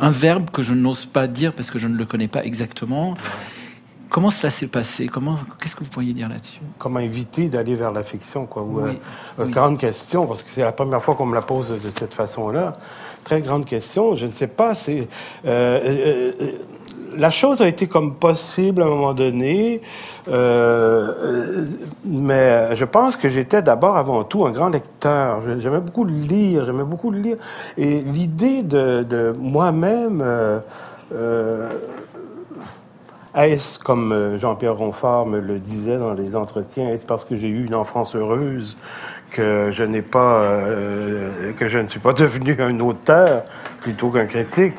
un 0.00 0.10
verbe 0.10 0.50
que 0.50 0.62
je 0.62 0.74
n'ose 0.74 1.06
pas 1.06 1.26
dire 1.26 1.52
parce 1.52 1.70
que 1.70 1.78
je 1.78 1.88
ne 1.88 1.96
le 1.96 2.04
connais 2.04 2.28
pas 2.28 2.44
exactement. 2.44 3.16
Comment 4.14 4.30
cela 4.30 4.50
s'est 4.50 4.68
passé? 4.68 5.08
Comment 5.08 5.38
Qu'est-ce 5.60 5.74
que 5.74 5.82
vous 5.82 5.90
pourriez 5.90 6.12
dire 6.12 6.28
là-dessus? 6.28 6.60
Comment 6.78 7.00
éviter 7.00 7.48
d'aller 7.48 7.74
vers 7.74 7.90
la 7.90 8.04
fiction 8.04 8.46
quoi 8.46 8.62
Ou, 8.62 8.78
euh, 8.80 8.94
Grande 9.46 9.78
question, 9.78 10.26
parce 10.26 10.42
que 10.42 10.50
c'est 10.50 10.62
la 10.62 10.70
première 10.70 11.02
fois 11.02 11.16
qu'on 11.16 11.26
me 11.26 11.34
la 11.34 11.42
pose 11.42 11.70
de 11.70 11.90
cette 11.98 12.14
façon-là. 12.14 12.76
Très 13.24 13.40
grande 13.40 13.64
question. 13.64 14.14
Je 14.14 14.26
ne 14.26 14.32
sais 14.32 14.46
pas. 14.46 14.74
C'est 14.74 15.08
euh, 15.46 15.80
euh, 15.84 16.52
la 17.16 17.30
chose 17.30 17.60
a 17.60 17.68
été 17.68 17.86
comme 17.86 18.14
possible 18.14 18.82
à 18.82 18.86
un 18.86 18.88
moment 18.88 19.14
donné, 19.14 19.80
mais 22.04 22.74
je 22.74 22.84
pense 22.84 23.16
que 23.16 23.28
j'étais 23.28 23.62
d'abord 23.62 23.96
avant 23.96 24.24
tout 24.24 24.46
un 24.46 24.52
grand 24.52 24.68
lecteur. 24.68 25.40
J'aimais 25.58 25.80
beaucoup 25.80 26.04
lire, 26.04 26.64
j'aimais 26.64 26.84
beaucoup 26.84 27.10
lire, 27.10 27.36
et 27.76 28.00
l'idée 28.00 28.62
de, 28.62 29.34
moi-même 29.38 30.22
est-ce, 33.34 33.80
comme 33.80 34.12
euh, 34.12 34.38
Jean-Pierre 34.38 34.76
Ronfort 34.76 35.26
me 35.26 35.40
le 35.40 35.58
disait 35.58 35.98
dans 35.98 36.14
les 36.14 36.36
entretiens, 36.36 36.90
est-ce 36.90 37.04
parce 37.04 37.24
que 37.24 37.36
j'ai 37.36 37.48
eu 37.48 37.66
une 37.66 37.74
enfance 37.74 38.14
heureuse 38.14 38.76
que 39.32 39.70
je 39.72 39.82
n'ai 39.82 40.02
pas, 40.02 40.42
euh, 40.42 41.52
que 41.54 41.66
je 41.66 41.78
ne 41.78 41.88
suis 41.88 41.98
pas 41.98 42.12
devenu 42.12 42.56
un 42.60 42.78
auteur 42.78 43.42
plutôt 43.80 44.10
qu'un 44.10 44.26
critique? 44.26 44.76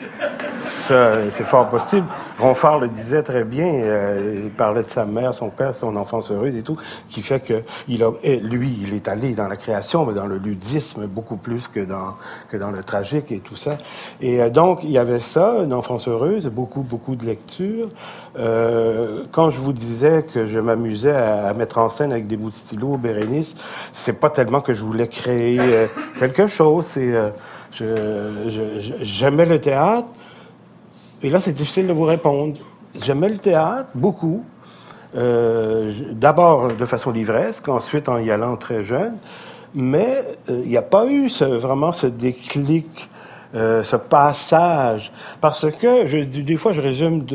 C'est 0.87 1.43
fort 1.43 1.69
possible. 1.69 2.07
Ronfort 2.39 2.79
le 2.79 2.87
disait 2.87 3.23
très 3.23 3.43
bien. 3.43 3.67
Euh, 3.67 4.41
il 4.45 4.51
parlait 4.51 4.83
de 4.83 4.89
sa 4.89 5.05
mère, 5.05 5.33
son 5.33 5.49
père, 5.49 5.75
son 5.75 5.95
enfance 5.95 6.31
heureuse 6.31 6.55
et 6.55 6.63
tout, 6.63 6.77
qui 7.09 7.21
fait 7.21 7.39
que 7.39 7.63
lui, 7.87 8.79
il 8.81 8.93
est 8.93 9.07
allé 9.07 9.33
dans 9.33 9.47
la 9.47 9.55
création, 9.55 10.05
mais 10.05 10.13
dans 10.13 10.25
le 10.25 10.37
ludisme 10.37 11.07
beaucoup 11.07 11.37
plus 11.37 11.67
que 11.67 11.79
dans 11.79 12.15
que 12.49 12.57
dans 12.57 12.71
le 12.71 12.83
tragique 12.83 13.31
et 13.31 13.39
tout 13.39 13.55
ça. 13.55 13.77
Et 14.21 14.41
euh, 14.41 14.49
donc 14.49 14.79
il 14.83 14.91
y 14.91 14.97
avait 14.97 15.19
ça, 15.19 15.63
une 15.63 15.73
enfance 15.73 16.07
heureuse, 16.07 16.47
beaucoup 16.47 16.81
beaucoup 16.81 17.15
de 17.15 17.25
lectures. 17.25 17.87
Euh, 18.37 19.23
quand 19.31 19.49
je 19.49 19.59
vous 19.59 19.73
disais 19.73 20.23
que 20.23 20.45
je 20.45 20.59
m'amusais 20.59 21.15
à, 21.15 21.53
mettre 21.53 21.77
en 21.77 21.89
scène 21.89 22.11
avec 22.11 22.27
des 22.27 22.37
bouts 22.37 22.49
de 22.49 22.53
stylo, 22.53 22.97
Bérénice, 22.97 23.55
c'est 23.91 24.19
pas 24.19 24.29
tellement 24.29 24.61
que 24.61 24.73
je 24.73 24.83
voulais 24.83 25.07
créer 25.07 25.59
quelque 26.19 26.47
chose. 26.47 26.85
C'est 26.85 27.13
j'aimais 29.01 29.45
le 29.45 29.59
théâtre. 29.59 30.07
Et 31.23 31.29
là, 31.29 31.39
c'est 31.39 31.53
difficile 31.53 31.87
de 31.87 31.93
vous 31.93 32.03
répondre. 32.03 32.55
J'aimais 33.01 33.29
le 33.29 33.37
théâtre, 33.37 33.89
beaucoup. 33.95 34.43
Euh, 35.15 35.93
d'abord 36.11 36.67
de 36.73 36.85
façon 36.85 37.11
livresque, 37.11 37.69
ensuite 37.69 38.09
en 38.09 38.17
y 38.17 38.31
allant 38.31 38.57
très 38.57 38.83
jeune. 38.83 39.15
Mais 39.73 40.23
euh, 40.49 40.61
il 40.63 40.69
n'y 40.69 40.77
a 40.77 40.81
pas 40.81 41.05
eu 41.05 41.27
vraiment 41.39 41.93
ce 41.93 42.07
déclic, 42.07 43.09
euh, 43.53 43.83
ce 43.83 43.95
passage. 43.95 45.13
Parce 45.39 45.69
que, 45.71 46.25
des 46.25 46.57
fois, 46.57 46.73
je 46.73 46.81
résume. 46.81 47.25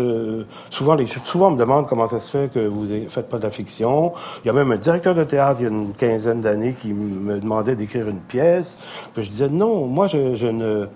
Souvent, 0.69 0.95
les, 0.95 1.07
souvent, 1.07 1.49
on 1.49 1.53
me 1.53 1.59
demande 1.59 1.87
comment 1.87 2.07
ça 2.07 2.21
se 2.21 2.31
fait 2.31 2.53
que 2.53 2.61
vous 2.61 2.85
ne 2.85 3.09
faites 3.09 3.29
pas 3.29 3.39
de 3.39 3.45
la 3.45 3.51
fiction. 3.51 4.13
Il 4.45 4.49
y 4.49 4.51
a 4.51 4.53
même 4.53 4.71
un 4.73 4.77
directeur 4.77 5.15
de 5.15 5.25
théâtre, 5.25 5.61
il 5.61 5.65
y 5.65 5.67
a 5.67 5.71
une 5.71 5.93
quinzaine 5.95 6.43
d'années, 6.43 6.77
qui 6.79 6.93
me 6.93 7.39
demandait 7.41 7.77
d'écrire 7.77 8.09
une 8.09 8.21
pièce. 8.21 8.77
Je 9.17 9.23
disais, 9.23 9.49
non, 9.49 9.87
moi, 9.87 10.07
je 10.07 10.47
ne 10.47 10.87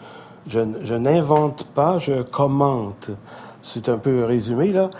je, 0.49 0.95
n'invente 0.95 1.65
pas, 1.65 1.99
je 1.99 2.23
commente. 2.23 3.11
C'est 3.63 3.89
un 3.89 3.97
peu 3.97 4.25
résumé, 4.25 4.73
là. 4.73 4.91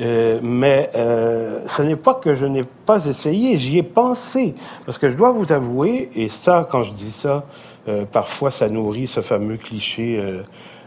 Euh, 0.00 0.40
mais 0.42 0.90
euh, 0.96 1.60
ce 1.76 1.82
n'est 1.82 1.96
pas 1.96 2.14
que 2.14 2.34
je 2.34 2.46
n'ai 2.46 2.64
pas 2.64 3.04
essayé, 3.04 3.58
j'y 3.58 3.78
ai 3.78 3.82
pensé. 3.82 4.54
Parce 4.86 4.96
que 4.96 5.10
je 5.10 5.16
dois 5.16 5.30
vous 5.30 5.52
avouer, 5.52 6.10
et 6.16 6.28
ça, 6.28 6.66
quand 6.70 6.82
je 6.84 6.92
dis 6.92 7.10
ça, 7.10 7.44
euh, 7.86 8.06
parfois 8.10 8.50
ça 8.50 8.68
nourrit 8.68 9.06
ce 9.06 9.20
fameux 9.20 9.56
cliché 9.56 10.42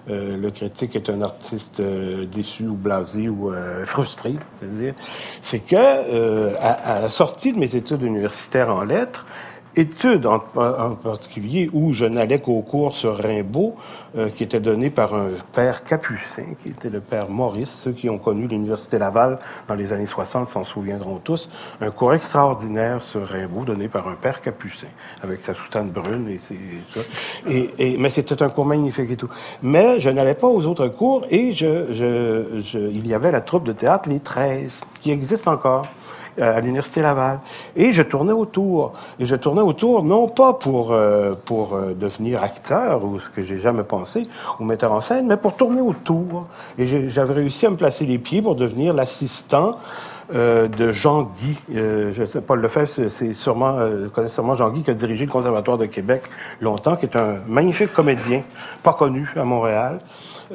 le 0.10 0.50
critique 0.52 0.96
est 0.96 1.10
un 1.10 1.22
artiste 1.22 1.82
déçu 1.82 2.66
ou 2.66 2.76
blasé 2.76 3.28
ou 3.28 3.52
frustré, 3.84 4.36
c'est-à-dire, 4.58 4.94
c'est 5.42 5.60
que 5.60 6.56
à, 6.62 7.02
la 7.02 7.10
sortie 7.10 7.52
de 7.52 7.60
mes 7.60 7.76
études 7.76 8.04
universitaires 8.04 8.74
en 8.74 8.86
lettres, 8.86 9.26
études 9.78 10.26
en, 10.26 10.40
particulier 10.40 11.70
où 11.74 11.94
je 11.94 12.06
n'allais 12.06 12.40
qu'au 12.40 12.62
cours 12.62 12.96
sur 12.96 13.18
Rimbaud, 13.18 13.76
euh, 14.18 14.30
qui 14.30 14.44
était 14.44 14.60
donné 14.60 14.90
par 14.90 15.14
un 15.14 15.30
père 15.54 15.84
capucin, 15.84 16.44
qui 16.64 16.70
était 16.70 16.90
le 16.90 17.00
père 17.00 17.30
Maurice. 17.30 17.72
Ceux 17.72 17.92
qui 17.92 18.10
ont 18.10 18.18
connu 18.18 18.48
l'Université 18.48 18.98
Laval 18.98 19.38
dans 19.68 19.76
les 19.76 19.94
années 19.94 20.08
60 20.08 20.50
s'en 20.50 20.64
souviendront 20.64 21.18
tous. 21.18 21.50
Un 21.82 21.92
cours 21.92 22.14
extraordinaire 22.14 23.04
sur 23.04 23.28
Rimbaud 23.28 23.66
donné 23.66 23.88
par 23.88 24.08
un 24.08 24.16
père 24.16 24.42
capucin, 24.42 24.88
avec 25.22 25.42
sa 25.42 25.54
soutane 25.54 25.90
brune 25.90 26.28
et, 26.30 26.40
ça. 26.40 27.02
Et, 27.48 27.98
mais 27.98 28.10
c'était 28.10 28.42
un 28.42 28.50
cours 28.50 28.66
magnifique 28.66 29.12
et 29.12 29.18
tout. 29.18 29.30
Mais 29.62 30.00
je 30.00 30.10
n'allais 30.10 30.36
pas 30.36 30.48
aux 30.48 30.66
autres 30.66 30.88
cours 30.88 31.26
et 31.30 31.52
je, 31.52 31.94
je, 31.94 32.62
je, 32.62 32.80
il 32.80 33.08
y 33.08 33.14
avait 33.14 33.32
la 33.32 33.42
troupe 33.42 33.66
de 33.66 33.74
théâtre 33.74 34.10
Les 34.10 34.20
13, 34.20 34.82
qui 35.00 35.12
existe 35.12 35.48
encore. 35.48 35.86
Euh, 36.40 36.56
à 36.56 36.62
l'Université 36.62 37.02
Laval. 37.02 37.40
Et 37.76 37.92
je 37.92 38.04
tournais 38.04 38.32
autour. 38.32 38.94
Et 39.20 39.26
je 39.26 39.36
tournais 39.36 39.62
autour, 39.62 40.04
non 40.04 40.28
pas 40.28 40.54
pour, 40.54 40.92
euh, 40.92 41.34
pour 41.46 41.74
euh, 41.74 41.96
devenir 41.96 42.44
acteur, 42.44 43.04
ou 43.04 43.20
ce 43.20 43.28
que 43.28 43.44
j'ai 43.44 43.58
jamais 43.58 43.82
pensé, 43.82 44.28
ou 44.60 44.64
metteur 44.64 44.92
en 44.92 45.02
scène, 45.02 45.26
mais 45.26 45.38
pour 45.38 45.58
tourner 45.58 45.82
autour. 45.82 46.46
Et 46.78 47.10
j'avais 47.10 47.34
réussi 47.34 47.66
à 47.66 47.72
me 47.72 47.76
placer 47.76 48.06
les 48.06 48.20
pieds 48.20 48.44
pour 48.44 48.56
devenir 48.56 48.94
l'assistant 48.94 49.78
de 50.30 50.92
Jean 50.92 51.32
Guy. 51.40 51.58
Je 51.70 52.26
sais, 52.26 52.42
Paul 52.42 52.60
Lefebvre, 52.60 53.10
c'est 53.10 53.34
sûrement, 53.34 53.76
euh, 53.78 54.10
connaît 54.10 54.28
sûrement 54.28 54.56
Jean 54.56 54.70
Guy 54.72 54.84
qui 54.84 54.92
a 54.92 54.94
dirigé 54.94 55.26
le 55.26 55.32
Conservatoire 55.32 55.78
de 55.78 55.86
Québec 55.86 56.24
longtemps, 56.60 56.98
qui 56.98 57.06
est 57.06 57.16
un 57.16 57.38
magnifique 57.48 57.94
comédien, 57.94 58.42
pas 58.84 58.94
connu 58.94 59.30
à 59.38 59.46
Montréal. 59.46 60.00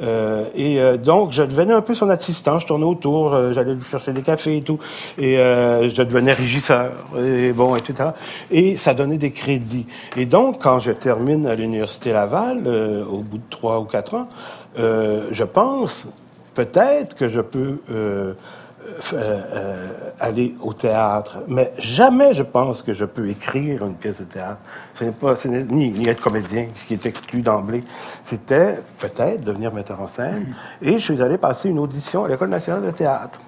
Euh, 0.01 0.45
et 0.55 0.79
euh, 0.79 0.97
donc, 0.97 1.31
je 1.31 1.43
devenais 1.43 1.73
un 1.73 1.81
peu 1.81 1.93
son 1.93 2.09
assistant. 2.09 2.59
Je 2.59 2.67
tournais 2.67 2.85
autour, 2.85 3.35
j'allais 3.53 3.73
lui 3.73 3.83
chercher 3.83 4.13
des 4.13 4.21
cafés 4.21 4.57
et 4.57 4.61
tout. 4.61 4.79
Et 5.17 5.35
je 5.35 6.01
devenais 6.01 6.33
régisseur, 6.33 6.91
et 7.17 7.51
bon, 7.51 7.75
etc. 7.75 8.09
Et 8.51 8.77
ça 8.77 8.93
donnait 8.93 9.17
des 9.17 9.31
crédits. 9.31 9.85
Et 10.17 10.25
donc, 10.25 10.61
quand 10.61 10.79
je 10.79 10.91
termine 10.91 11.47
à 11.47 11.55
l'Université 11.55 12.11
Laval, 12.11 12.67
au 12.67 13.19
bout 13.19 13.37
de 13.37 13.49
trois 13.49 13.79
ou 13.79 13.85
quatre 13.85 14.15
ans, 14.15 14.27
je 14.77 15.43
pense 15.43 16.05
peut-être 16.53 17.15
que 17.15 17.29
je 17.29 17.41
peux 17.41 17.79
euh, 19.13 19.41
euh, 19.53 19.91
aller 20.19 20.55
au 20.61 20.73
théâtre, 20.73 21.39
mais 21.47 21.73
jamais 21.77 22.33
je 22.33 22.43
pense 22.43 22.81
que 22.81 22.93
je 22.93 23.05
peux 23.05 23.27
écrire 23.29 23.85
une 23.85 23.95
pièce 23.95 24.19
de 24.19 24.25
théâtre. 24.25 24.59
Ce 24.95 25.03
n'est 25.03 25.11
pas, 25.11 25.35
ni, 25.45 25.89
ni, 25.89 26.09
être 26.09 26.21
comédien, 26.21 26.67
ce 26.75 26.85
qui 26.85 26.93
est 26.93 27.05
exclu 27.05 27.41
d'emblée. 27.41 27.83
C'était 28.23 28.79
peut-être 28.99 29.43
devenir 29.43 29.73
metteur 29.73 30.01
en 30.01 30.07
scène. 30.07 30.53
Mm. 30.81 30.87
Et 30.87 30.91
je 30.93 31.03
suis 31.03 31.21
allé 31.21 31.37
passer 31.37 31.69
une 31.69 31.79
audition 31.79 32.25
à 32.25 32.27
l'École 32.27 32.49
nationale 32.49 32.83
de 32.83 32.91
théâtre 32.91 33.39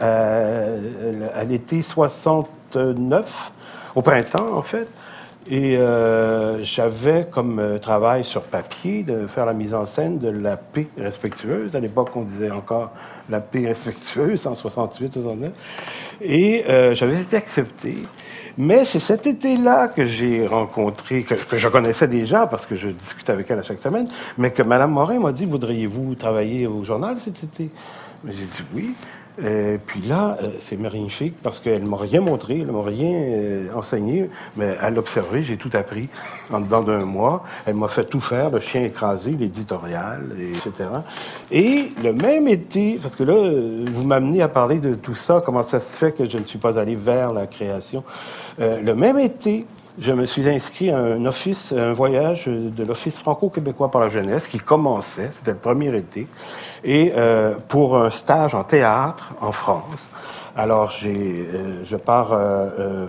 euh, 0.00 1.28
à 1.34 1.44
l'été 1.44 1.82
69, 1.82 3.52
au 3.94 4.02
printemps 4.02 4.56
en 4.56 4.62
fait. 4.62 4.88
Et 5.46 5.76
euh, 5.76 6.62
j'avais 6.62 7.26
comme 7.30 7.58
euh, 7.58 7.78
travail 7.78 8.24
sur 8.24 8.42
papier 8.42 9.02
de 9.02 9.26
faire 9.26 9.44
la 9.44 9.52
mise 9.52 9.74
en 9.74 9.84
scène 9.84 10.18
de 10.18 10.30
la 10.30 10.56
paix 10.56 10.86
respectueuse. 10.96 11.76
À 11.76 11.80
l'époque, 11.80 12.10
on 12.16 12.22
disait 12.22 12.50
encore 12.50 12.92
la 13.28 13.40
paix 13.40 13.66
respectueuse 13.66 14.46
en 14.46 14.54
68, 14.54 15.12
69. 15.12 15.50
Et 16.22 16.64
euh, 16.68 16.94
j'avais 16.94 17.20
été 17.20 17.36
accepté. 17.36 17.94
Mais 18.56 18.86
c'est 18.86 19.00
cet 19.00 19.26
été-là 19.26 19.88
que 19.88 20.06
j'ai 20.06 20.46
rencontré, 20.46 21.24
que, 21.24 21.34
que, 21.34 21.56
je 21.58 21.68
connaissais 21.68 22.08
déjà 22.08 22.46
parce 22.46 22.64
que 22.64 22.76
je 22.76 22.88
discutais 22.88 23.32
avec 23.32 23.50
elle 23.50 23.58
à 23.58 23.64
chaque 23.64 23.80
semaine, 23.80 24.08
mais 24.38 24.50
que 24.50 24.62
Mme 24.62 24.92
Morin 24.92 25.18
m'a 25.18 25.32
dit 25.32 25.44
Voudriez-vous 25.44 26.14
travailler 26.14 26.66
au 26.66 26.84
journal 26.84 27.18
cet 27.18 27.44
été 27.44 27.68
J'ai 28.24 28.44
dit 28.44 28.64
oui. 28.72 28.94
Et 29.36 29.46
euh, 29.46 29.78
puis 29.84 30.00
là, 30.02 30.36
euh, 30.42 30.50
c'est 30.60 30.78
magnifique 30.78 31.34
parce 31.42 31.58
qu'elle 31.58 31.84
m'a 31.86 31.96
rien 31.96 32.20
montré, 32.20 32.60
elle 32.60 32.70
m'a 32.70 32.84
rien 32.84 33.12
euh, 33.12 33.66
enseigné, 33.74 34.30
mais 34.56 34.76
à 34.80 34.90
l'observer, 34.90 35.42
j'ai 35.42 35.56
tout 35.56 35.70
appris 35.72 36.08
en 36.52 36.60
dedans 36.60 36.82
d'un 36.82 37.04
mois. 37.04 37.42
Elle 37.66 37.74
m'a 37.74 37.88
fait 37.88 38.04
tout 38.04 38.20
faire, 38.20 38.50
le 38.50 38.60
chien 38.60 38.82
écrasé, 38.82 39.32
l'éditorial, 39.32 40.20
etc. 40.38 40.88
Et 41.50 41.90
le 42.02 42.12
même 42.12 42.46
été, 42.46 42.96
parce 43.02 43.16
que 43.16 43.24
là, 43.24 43.34
vous 43.92 44.04
m'amenez 44.04 44.40
à 44.40 44.48
parler 44.48 44.78
de 44.78 44.94
tout 44.94 45.16
ça, 45.16 45.42
comment 45.44 45.64
ça 45.64 45.80
se 45.80 45.96
fait 45.96 46.12
que 46.12 46.28
je 46.28 46.38
ne 46.38 46.44
suis 46.44 46.60
pas 46.60 46.78
allé 46.78 46.94
vers 46.94 47.32
la 47.32 47.48
création. 47.48 48.04
le 48.58 48.92
même 48.92 49.18
été, 49.18 49.66
je 49.98 50.12
me 50.12 50.24
suis 50.24 50.48
inscrit 50.48 50.90
à 50.90 50.98
un 50.98 51.24
office, 51.26 51.72
un 51.72 51.92
voyage 51.92 52.46
de 52.46 52.84
l'Office 52.84 53.18
franco-québécois 53.18 53.90
pour 53.90 54.00
la 54.00 54.08
jeunesse 54.08 54.48
qui 54.48 54.58
commençait, 54.58 55.30
c'était 55.38 55.52
le 55.52 55.58
premier 55.58 55.96
été, 55.96 56.26
et 56.82 57.12
euh, 57.16 57.54
pour 57.68 57.96
un 57.96 58.10
stage 58.10 58.54
en 58.54 58.64
théâtre 58.64 59.32
en 59.40 59.52
France. 59.52 60.08
Alors, 60.56 60.90
j'ai, 60.90 61.48
euh, 61.52 61.84
je 61.84 61.96
pars 61.96 62.32
euh, 62.32 62.68
euh, 62.78 63.06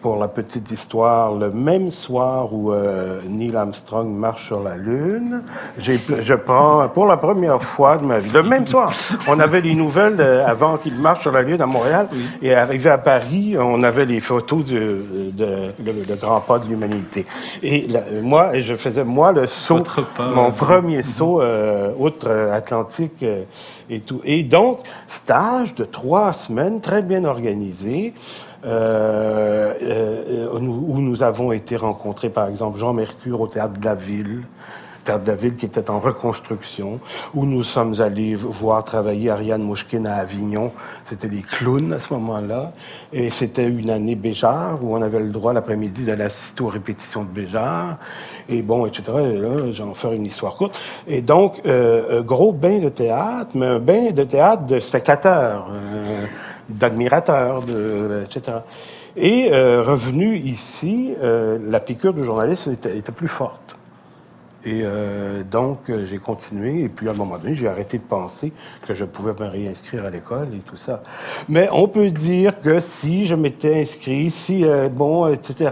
pour 0.00 0.16
la 0.16 0.28
petite 0.28 0.70
histoire, 0.70 1.34
le 1.34 1.50
même 1.50 1.90
soir 1.90 2.52
où 2.52 2.72
euh, 2.72 3.20
Neil 3.28 3.54
Armstrong 3.54 4.08
marche 4.08 4.46
sur 4.46 4.62
la 4.62 4.76
Lune, 4.76 5.42
je 5.78 6.34
prends 6.34 6.88
pour 6.88 7.06
la 7.06 7.16
première 7.16 7.62
fois 7.62 7.98
de 7.98 8.06
ma 8.06 8.18
vie, 8.18 8.30
le 8.30 8.42
même 8.42 8.66
soir, 8.66 8.92
on 9.28 9.38
avait 9.38 9.60
les 9.60 9.74
nouvelles 9.74 10.20
euh, 10.20 10.46
avant 10.46 10.78
qu'il 10.78 10.96
marche 10.96 11.22
sur 11.22 11.32
la 11.32 11.42
Lune 11.42 11.60
à 11.60 11.66
Montréal, 11.66 12.08
et 12.40 12.54
arrivé 12.54 12.88
à 12.88 12.98
Paris, 12.98 13.56
on 13.58 13.82
avait 13.82 14.06
les 14.06 14.20
photos 14.20 14.64
de, 14.64 15.02
de, 15.32 15.46
le, 15.84 15.92
le 16.08 16.14
grand 16.16 16.40
pas 16.40 16.58
de 16.58 16.66
l'humanité. 16.66 17.26
Et 17.62 17.86
moi, 18.22 18.58
je 18.58 18.74
faisais 18.74 19.04
moi 19.04 19.32
le 19.32 19.46
saut, 19.46 19.82
pas, 20.16 20.30
mon 20.30 20.48
euh, 20.48 20.52
premier 20.52 21.02
saut 21.02 21.40
euh, 21.40 21.92
outre-Atlantique 21.98 23.24
et 23.90 24.00
tout. 24.00 24.20
Et 24.24 24.42
donc, 24.44 24.80
stage 25.08 25.74
de 25.74 25.84
trois 25.84 26.32
semaines, 26.32 26.80
très 26.80 27.02
bien 27.02 27.24
organisé, 27.24 28.14
où, 28.64 30.58
nous, 30.58 30.84
où 30.88 31.00
nous 31.00 31.22
avons 31.22 31.52
été 31.52 31.76
rencontrés, 31.76 32.30
par 32.30 32.48
exemple, 32.48 32.78
Jean 32.78 32.92
Mercure 32.92 33.40
au 33.40 33.46
Théâtre 33.46 33.78
de 33.78 33.84
la 33.84 33.94
Ville, 33.94 34.42
Théâtre 35.04 35.24
de 35.24 35.30
la 35.30 35.36
Ville 35.36 35.56
qui 35.56 35.66
était 35.66 35.90
en 35.90 35.98
reconstruction, 35.98 37.00
où 37.34 37.46
nous 37.46 37.62
sommes 37.62 38.00
allés 38.00 38.34
voir 38.34 38.84
travailler 38.84 39.30
Ariane 39.30 39.62
Mouchkine 39.62 40.06
à 40.06 40.16
Avignon. 40.16 40.72
C'était 41.04 41.28
les 41.28 41.42
clowns 41.42 41.94
à 41.94 42.00
ce 42.00 42.12
moment-là. 42.12 42.72
Et 43.12 43.30
c'était 43.30 43.66
une 43.66 43.90
année 43.90 44.14
Béjart, 44.14 44.82
où 44.82 44.94
on 44.94 45.00
avait 45.00 45.20
le 45.20 45.30
droit 45.30 45.52
l'après-midi 45.52 46.04
d'aller 46.04 46.24
assister 46.24 46.62
aux 46.62 46.68
répétitions 46.68 47.24
de 47.24 47.28
Béjart. 47.28 47.96
Et 48.48 48.62
bon, 48.62 48.86
etc. 48.86 49.04
Et 49.32 49.38
là, 49.38 49.70
j'en 49.72 49.94
faire 49.94 50.12
une 50.12 50.26
histoire 50.26 50.54
courte. 50.54 50.78
Et 51.06 51.22
donc, 51.22 51.60
euh, 51.64 52.18
euh, 52.18 52.22
gros 52.22 52.52
bain 52.52 52.78
de 52.78 52.88
théâtre, 52.90 53.50
mais 53.54 53.66
un 53.66 53.78
bain 53.78 54.10
de 54.10 54.24
théâtre 54.24 54.66
de 54.66 54.80
spectateurs, 54.80 55.68
euh, 55.72 56.26
d'admirateurs, 56.70 57.62
etc. 58.24 58.58
Et 59.16 59.50
euh, 59.52 59.82
revenu 59.82 60.36
ici, 60.36 61.14
euh, 61.20 61.58
la 61.62 61.80
piqûre 61.80 62.14
du 62.14 62.24
journalisme 62.24 62.72
était, 62.72 63.02
plus 63.12 63.28
forte. 63.28 63.76
Et 64.64 64.82
euh, 64.84 65.42
donc, 65.42 65.90
j'ai 66.04 66.18
continué. 66.18 66.84
Et 66.84 66.88
puis, 66.88 67.08
à 67.08 67.12
un 67.12 67.14
moment 67.14 67.38
donné, 67.38 67.54
j'ai 67.54 67.66
arrêté 67.66 67.98
de 67.98 68.02
penser 68.02 68.52
que 68.86 68.94
je 68.94 69.04
pouvais 69.04 69.32
me 69.32 69.48
réinscrire 69.48 70.04
à 70.04 70.10
l'école 70.10 70.48
et 70.54 70.58
tout 70.58 70.76
ça. 70.76 71.02
Mais 71.48 71.68
on 71.72 71.88
peut 71.88 72.10
dire 72.10 72.60
que 72.60 72.78
si 72.80 73.26
je 73.26 73.34
m'étais 73.34 73.80
inscrit, 73.80 74.30
si, 74.30 74.64
bon, 74.92 75.28
etc., 75.28 75.70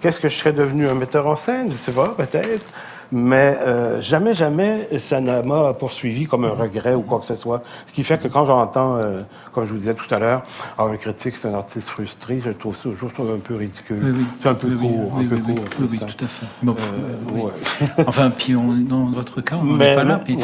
qu'est-ce 0.00 0.20
que 0.20 0.28
je 0.28 0.36
serais 0.36 0.52
devenu? 0.52 0.88
Un 0.88 0.94
metteur 0.94 1.28
en 1.28 1.36
scène? 1.36 1.70
Je 1.70 1.76
sais 1.76 1.92
pas, 1.92 2.08
peut-être. 2.08 2.66
Mais 3.10 3.56
euh, 3.62 4.00
jamais, 4.02 4.34
jamais, 4.34 4.86
ça 4.98 5.20
ne 5.20 5.40
m'a 5.40 5.72
poursuivi 5.72 6.26
comme 6.26 6.44
un 6.44 6.50
regret 6.50 6.94
ou 6.94 7.00
quoi 7.00 7.18
que 7.20 7.26
ce 7.26 7.36
soit. 7.36 7.62
Ce 7.86 7.92
qui 7.92 8.04
fait 8.04 8.18
que 8.18 8.28
quand 8.28 8.44
j'entends, 8.44 8.96
euh, 8.96 9.20
comme 9.52 9.64
je 9.64 9.72
vous 9.72 9.78
disais 9.78 9.94
tout 9.94 10.12
à 10.14 10.18
l'heure, 10.18 10.42
ah, 10.76 10.84
un 10.84 10.96
critique, 10.98 11.36
c'est 11.36 11.48
un 11.48 11.54
artiste 11.54 11.88
frustré, 11.88 12.40
je 12.44 12.50
trouve 12.50 12.76
ça 12.76 12.90
ça 13.00 13.22
un 13.22 13.38
peu 13.38 13.54
ridicule. 13.56 14.00
Oui, 14.02 14.10
oui. 14.18 14.24
C'est 14.42 14.48
un 14.50 14.54
peu 14.54 14.68
Oui, 14.68 14.76
court, 14.76 15.12
oui, 15.16 15.24
un 15.24 15.28
peu 15.28 15.36
court. 15.38 15.64
oui, 15.90 15.98
tout 15.98 16.24
à 16.24 16.28
fait. 16.28 16.46
Bon, 16.62 16.76
Euh, 16.78 17.38
euh, 17.38 17.44
ouais. 17.44 18.04
Enfin, 18.06 18.30
puis 18.30 18.54
on, 18.54 18.74
dans 18.74 19.06
votre 19.06 19.40
cas, 19.40 19.56
on 19.60 19.64
n'en 19.64 19.74
Mais 19.76 19.92
est 19.92 19.94
pas 19.94 20.04
là. 20.04 20.20
puis- 20.22 20.34
ouais. 20.36 20.42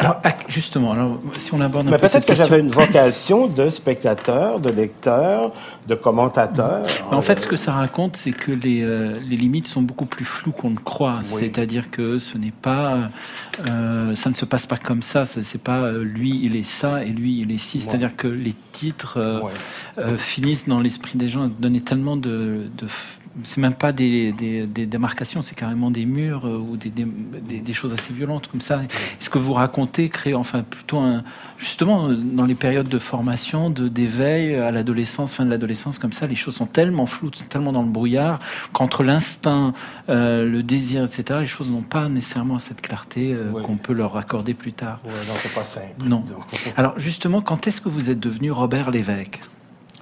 Alors, 0.00 0.20
justement, 0.48 0.92
alors, 0.92 1.18
si 1.36 1.52
on 1.52 1.60
aborde 1.60 1.88
un 1.88 1.90
Mais 1.90 1.98
peu 1.98 2.08
peut-être 2.08 2.24
que 2.26 2.34
j'avais 2.34 2.60
une 2.60 2.68
vocation 2.68 3.48
de 3.48 3.68
spectateur, 3.68 4.60
de 4.60 4.70
lecteur, 4.70 5.52
de 5.88 5.94
commentateur. 5.96 6.82
Mais 7.10 7.16
En 7.16 7.20
fait, 7.20 7.40
ce 7.40 7.46
que 7.48 7.56
ça 7.56 7.72
raconte, 7.72 8.16
c'est 8.16 8.30
que 8.30 8.52
les, 8.52 8.82
euh, 8.82 9.18
les 9.28 9.36
limites 9.36 9.66
sont 9.66 9.82
beaucoup 9.82 10.06
plus 10.06 10.24
floues 10.24 10.52
qu'on 10.52 10.70
ne 10.70 10.78
croit. 10.78 11.18
Oui. 11.32 11.40
C'est-à-dire 11.40 11.90
que 11.90 12.18
ce 12.18 12.38
n'est 12.38 12.52
pas, 12.52 13.10
euh, 13.68 14.14
ça 14.14 14.30
ne 14.30 14.34
se 14.34 14.44
passe 14.44 14.66
pas 14.66 14.76
comme 14.76 15.02
ça. 15.02 15.24
Ce 15.24 15.42
C'est 15.42 15.58
pas 15.62 15.78
euh, 15.80 16.04
lui 16.04 16.40
il 16.44 16.54
est 16.54 16.62
ça 16.62 17.02
et 17.04 17.08
lui 17.08 17.40
il 17.40 17.50
est 17.50 17.58
ci. 17.58 17.80
C'est-à-dire 17.80 18.14
que 18.16 18.28
les 18.28 18.54
titres 18.72 19.14
euh, 19.18 19.40
Ouais. 19.40 19.52
euh, 19.98 20.16
finissent 20.16 20.68
dans 20.68 20.80
l'esprit 20.80 21.18
des 21.18 21.28
gens 21.28 21.44
à 21.46 21.48
donner 21.48 21.80
tellement 21.80 22.16
de, 22.16 22.68
de 22.76 22.86
c'est 23.44 23.58
même 23.60 23.74
pas 23.74 23.92
des, 23.92 24.32
des, 24.32 24.66
des 24.66 24.86
démarcations, 24.86 25.42
c'est 25.42 25.54
carrément 25.54 25.90
des 25.90 26.06
murs 26.06 26.46
euh, 26.46 26.56
ou 26.56 26.76
des, 26.76 27.72
choses 27.72 27.92
assez 27.92 28.12
violentes 28.12 28.48
comme 28.48 28.60
ça. 28.60 28.80
Ce 29.20 29.30
que 29.30 29.38
vous 29.38 29.52
racontez 29.52 30.08
crée 30.08 30.34
enfin 30.34 30.62
plutôt 30.62 30.98
un, 30.98 31.22
justement 31.58 32.08
dans 32.08 32.44
les 32.44 32.54
périodes 32.54 32.88
de 32.88 32.98
formation, 32.98 33.70
de 33.70 33.88
d'éveil 33.88 34.54
à 34.54 34.70
l'adolescence, 34.70 35.34
fin 35.34 35.44
de 35.44 35.50
l'adolescence 35.50 35.98
comme 35.98 36.12
ça, 36.12 36.26
les 36.26 36.36
choses 36.36 36.56
sont 36.56 36.66
tellement 36.66 37.06
floues, 37.06 37.30
sont 37.32 37.44
tellement 37.44 37.72
dans 37.72 37.82
le 37.82 37.90
brouillard 37.90 38.40
qu'entre 38.72 39.04
l'instinct, 39.04 39.72
euh, 40.08 40.44
le 40.44 40.62
désir, 40.62 41.04
etc., 41.04 41.40
les 41.40 41.46
choses 41.46 41.70
n'ont 41.70 41.82
pas 41.82 42.08
nécessairement 42.08 42.58
cette 42.58 42.82
clarté 42.82 43.32
euh, 43.32 43.50
Oui. 43.52 43.62
qu'on 43.62 43.76
peut 43.76 43.92
leur 43.92 44.16
accorder 44.16 44.54
plus 44.54 44.72
tard. 44.72 45.00
Non, 45.04 45.34
c'est 45.36 45.54
pas 45.54 45.64
simple. 45.64 45.86
Non. 46.04 46.20
disons. 46.20 46.38
Alors 46.76 46.98
justement, 46.98 47.40
quand 47.40 47.66
est-ce 47.66 47.80
que 47.80 47.88
vous 47.88 48.10
êtes 48.10 48.20
devenu 48.20 48.50
Robert 48.50 48.90
Lévesque? 48.90 49.40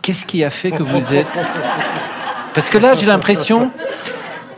Qu'est-ce 0.02 0.24
qui 0.24 0.44
a 0.44 0.50
fait 0.50 0.70
que 0.70 0.82
vous 0.82 1.12
êtes 1.14 1.26
Parce 2.56 2.70
que 2.70 2.78
là, 2.78 2.94
j'ai 2.94 3.04
l'impression, 3.04 3.70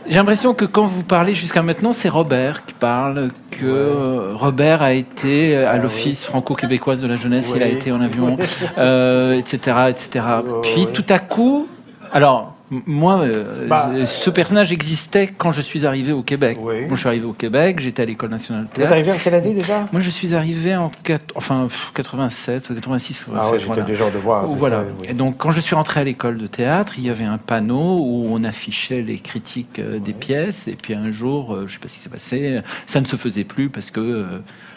j'ai 0.07 0.15
l'impression 0.15 0.53
que 0.53 0.63
quand 0.63 0.85
vous 0.85 1.03
parlez 1.03 1.35
jusqu'à 1.35 1.61
maintenant, 1.61 1.91
c'est 1.91 2.07
Robert 2.07 2.65
qui 2.65 2.73
parle, 2.73 3.27
que 3.51 3.65
euh, 3.65 4.31
Robert 4.35 4.81
a 4.81 4.93
été 4.93 5.57
à 5.57 5.77
l'Office 5.77 6.23
franco-québécoise 6.23 7.01
de 7.01 7.07
la 7.07 7.17
jeunesse, 7.17 7.51
il 7.53 7.61
a 7.61 7.65
Ah 7.65 7.67
été 7.67 7.91
en 7.91 7.99
avion, 7.99 8.37
euh, 8.77 9.33
etc., 9.33 9.89
etc. 9.89 10.25
Puis 10.63 10.87
tout 10.93 11.03
à 11.09 11.19
coup, 11.19 11.67
alors. 12.13 12.55
Moi, 12.71 13.21
euh, 13.21 13.67
Bah. 13.67 13.89
ce 14.05 14.29
personnage 14.29 14.71
existait 14.71 15.27
quand 15.27 15.51
je 15.51 15.61
suis 15.61 15.85
arrivé 15.87 16.11
au 16.11 16.21
Québec. 16.21 16.57
Oui. 16.61 16.81
Moi, 16.81 16.95
je 16.95 16.99
suis 16.99 17.07
arrivé 17.07 17.25
au 17.25 17.33
Québec, 17.33 17.79
j'étais 17.79 18.03
à 18.03 18.05
l'école 18.05 18.29
nationale 18.29 18.63
de 18.65 18.67
Vous 18.67 18.71
êtes 18.73 18.77
théâtre. 18.89 18.93
arrivé 18.93 19.11
en 19.11 19.17
quelle 19.17 19.33
année 19.35 19.53
déjà? 19.53 19.87
Moi, 19.91 20.01
je 20.01 20.09
suis 20.09 20.35
arrivé 20.35 20.75
en 20.75 20.89
quatre- 21.03 21.33
enfin, 21.35 21.65
pff, 21.67 21.91
87, 21.95 22.67
86. 22.75 23.25
Ah 23.35 23.49
oui, 23.51 23.57
j'étais 23.59 23.83
déjà 23.83 24.05
au 24.05 24.11
devoir. 24.11 24.45
c'est 24.47 24.55
Voilà. 24.57 24.81
ça, 24.81 24.85
oui. 25.01 25.07
Et 25.09 25.13
donc, 25.13 25.37
quand 25.37 25.51
je 25.51 25.59
suis 25.61 25.75
rentré 25.75 25.99
à 25.99 26.03
l'école 26.03 26.37
de 26.37 26.47
théâtre, 26.47 26.93
il 26.97 27.05
y 27.05 27.09
avait 27.09 27.25
un 27.25 27.37
panneau 27.39 27.99
où 27.99 28.27
on 28.29 28.43
affichait 28.43 29.01
les 29.01 29.17
critiques 29.17 29.79
euh, 29.79 29.97
des 29.99 30.13
pièces. 30.13 30.67
Et 30.67 30.75
puis 30.75 30.93
un 30.93 31.09
jour, 31.11 31.53
euh, 31.55 31.63
je 31.67 31.73
sais 31.73 31.79
pas 31.79 31.87
ce 31.87 31.95
qui 31.95 31.99
s'est 32.01 32.09
passé, 32.09 32.59
ça 32.85 33.01
ne 33.01 33.05
se 33.05 33.15
faisait 33.15 33.43
plus 33.45 33.69
parce 33.69 33.89
que 33.91 33.99
euh, 33.99 34.25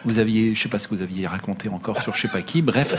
vous 0.04 0.18
aviez, 0.18 0.54
je 0.54 0.62
sais 0.62 0.68
pas 0.68 0.78
ce 0.78 0.88
que 0.88 0.94
vous 0.94 1.02
aviez 1.02 1.26
raconté 1.26 1.68
encore 1.68 1.98
sur 2.00 2.14
je 2.14 2.22
sais 2.22 2.28
pas 2.28 2.42
qui. 2.42 2.62
Bref, 2.62 2.94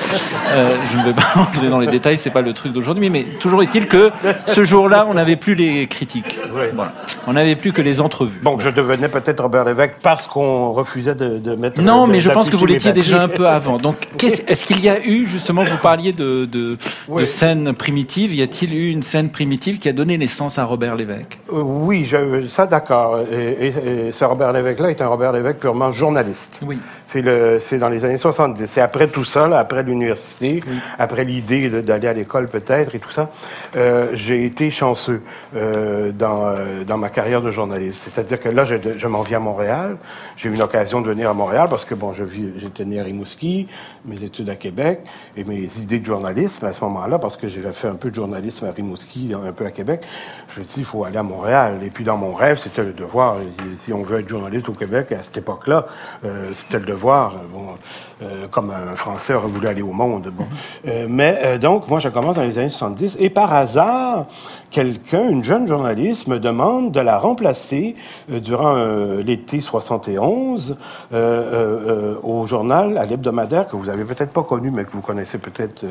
euh, 0.51 0.77
je 0.91 0.97
ne 0.97 1.03
vais 1.03 1.13
pas 1.13 1.27
entrer 1.35 1.69
dans 1.69 1.79
les 1.79 1.87
détails, 1.87 2.17
c'est 2.17 2.29
pas 2.29 2.41
le 2.41 2.53
truc 2.53 2.73
d'aujourd'hui. 2.73 3.09
Mais 3.09 3.23
toujours 3.39 3.61
est-il 3.63 3.87
que 3.87 4.11
ce 4.47 4.63
jour-là, 4.63 5.05
on 5.09 5.13
n'avait 5.13 5.35
plus 5.35 5.55
les 5.55 5.87
critiques. 5.87 6.39
Oui. 6.55 6.65
Voilà. 6.73 6.93
On 7.27 7.33
n'avait 7.33 7.55
plus 7.55 7.71
que 7.73 7.81
les 7.81 8.01
entrevues. 8.01 8.39
Donc, 8.43 8.61
je 8.61 8.69
devenais 8.69 9.09
peut-être 9.09 9.41
Robert 9.41 9.65
Lévesque 9.65 9.95
parce 10.01 10.27
qu'on 10.27 10.71
refusait 10.71 11.15
de, 11.15 11.39
de 11.39 11.55
mettre. 11.55 11.81
Non, 11.81 12.07
de- 12.07 12.11
mais 12.13 12.21
je 12.21 12.29
pense 12.29 12.49
que 12.49 12.55
vous 12.55 12.65
l'étiez 12.65 12.93
déjà 12.93 13.21
un 13.21 13.27
peu 13.29 13.47
avant. 13.47 13.77
Donc, 13.77 13.95
est-ce 14.21 14.65
qu'il 14.65 14.79
y 14.81 14.89
a 14.89 15.05
eu, 15.05 15.25
justement, 15.27 15.63
vous 15.63 15.77
parliez 15.77 16.13
de, 16.13 16.45
de, 16.45 16.77
Oui. 17.07 17.21
de 17.21 17.25
scène 17.25 17.73
primitive, 17.73 18.33
y 18.33 18.41
a-t-il 18.41 18.73
eu 18.73 18.89
une 18.91 19.03
scène 19.03 19.29
primitive 19.29 19.79
qui 19.79 19.89
a 19.89 19.93
donné 19.93 20.17
naissance 20.17 20.57
à 20.57 20.65
Robert 20.65 20.95
Lévesque? 20.95 21.37
Euh, 21.51 21.61
oui, 21.61 22.05
je, 22.05 22.45
ça 22.47 22.65
d'accord. 22.65 23.19
Et, 23.31 23.67
et- 23.67 24.07
et 24.07 24.11
ce 24.11 24.23
Robert 24.25 24.51
Lévesque-là 24.53 24.89
est 24.91 25.01
un 25.01 25.07
Robert 25.07 25.31
Lévesque 25.31 25.57
purement 25.57 25.91
journaliste. 25.91 26.51
Oui. 26.61 26.77
C'est 27.07 27.77
dans 27.77 27.89
les 27.89 28.05
années 28.05 28.17
70. 28.17 28.65
C'est 28.65 28.81
après 28.81 29.07
tout 29.07 29.23
ça, 29.23 29.47
là, 29.47 29.59
après 29.59 29.83
l'université, 29.83 30.63
après 30.97 31.23
l'idée 31.23 31.69
d'aller 31.69 32.07
à 32.07 32.13
l'école 32.13 32.47
peut-être 32.47 32.95
et 32.95 32.99
tout 32.99 33.11
ça, 33.11 33.29
euh, 33.75 34.09
j'ai 34.13 34.45
été 34.45 34.71
chanceux 34.71 35.21
euh, 35.55 36.11
dans, 36.11 36.47
euh, 36.47 36.83
dans 36.83 36.97
ma 36.97 37.09
carrière 37.09 37.41
de 37.41 37.51
journaliste. 37.51 38.03
C'est-à-dire 38.05 38.39
que 38.39 38.49
là, 38.49 38.65
je, 38.65 38.75
je 38.97 39.07
m'en 39.07 39.21
viens 39.21 39.37
à 39.37 39.41
Montréal. 39.41 39.97
J'ai 40.37 40.49
eu 40.49 40.55
une 40.55 40.61
occasion 40.63 41.01
de 41.01 41.09
venir 41.09 41.29
à 41.29 41.33
Montréal 41.33 41.67
parce 41.69 41.85
que 41.85 41.93
bon, 41.93 42.11
j'étais 42.13 42.85
né 42.85 42.99
à 42.99 43.03
Rimouski, 43.03 43.67
mes 44.05 44.23
études 44.23 44.49
à 44.49 44.55
Québec 44.55 45.01
et 45.37 45.43
mes 45.43 45.69
idées 45.79 45.99
de 45.99 46.05
journalisme 46.05 46.65
à 46.65 46.73
ce 46.73 46.83
moment-là, 46.83 47.19
parce 47.19 47.37
que 47.37 47.47
j'avais 47.47 47.73
fait 47.73 47.87
un 47.87 47.95
peu 47.95 48.09
de 48.09 48.15
journalisme 48.15 48.65
à 48.65 48.71
Rimouski, 48.71 49.33
un 49.33 49.51
peu 49.51 49.65
à 49.65 49.71
Québec. 49.71 50.01
Je 50.49 50.59
me 50.59 50.65
suis 50.65 50.75
dit, 50.75 50.79
il 50.81 50.85
faut 50.85 51.03
aller 51.03 51.17
à 51.17 51.23
Montréal. 51.23 51.79
Et 51.83 51.89
puis 51.89 52.03
dans 52.03 52.17
mon 52.17 52.33
rêve, 52.33 52.57
c'était 52.57 52.83
le 52.83 52.93
devoir. 52.93 53.37
Si 53.83 53.93
on 53.93 54.03
veut 54.03 54.19
être 54.19 54.29
journaliste 54.29 54.69
au 54.69 54.73
Québec 54.73 55.11
à 55.11 55.23
cette 55.23 55.37
époque-là, 55.37 55.85
euh, 56.25 56.51
c'était 56.55 56.82
le 56.83 56.91
devoir. 56.91 57.33
Bon, 57.51 57.75
euh, 58.21 58.47
comme 58.47 58.71
un 58.71 58.95
Français 58.95 59.33
aurait 59.33 59.47
voulu 59.47 59.67
aller 59.67 59.81
au 59.81 59.91
monde. 59.91 60.31
Bon. 60.31 60.45
Euh, 60.87 61.07
mais 61.09 61.39
euh, 61.43 61.57
donc, 61.57 61.87
moi, 61.87 61.99
je 61.99 62.09
commence 62.09 62.35
dans 62.35 62.43
les 62.43 62.57
années 62.57 62.69
70 62.69 63.17
et 63.19 63.29
par 63.29 63.53
hasard, 63.53 64.25
quelqu'un, 64.69 65.29
une 65.29 65.43
jeune 65.43 65.67
journaliste, 65.67 66.27
me 66.27 66.39
demande 66.39 66.91
de 66.91 66.99
la 66.99 67.17
remplacer 67.17 67.95
euh, 68.31 68.39
durant 68.39 68.75
euh, 68.75 69.23
l'été 69.23 69.61
71 69.61 70.77
euh, 71.13 72.15
au 72.23 72.45
journal, 72.45 72.97
à 72.97 73.05
l'hebdomadaire 73.05 73.67
que 73.67 73.75
vous 73.75 73.89
avez 73.89 74.03
peut-être 74.05 74.31
pas 74.31 74.43
connu, 74.43 74.71
mais 74.71 74.85
que 74.85 74.91
vous 74.91 75.01
connaissez 75.01 75.37
peut-être 75.37 75.85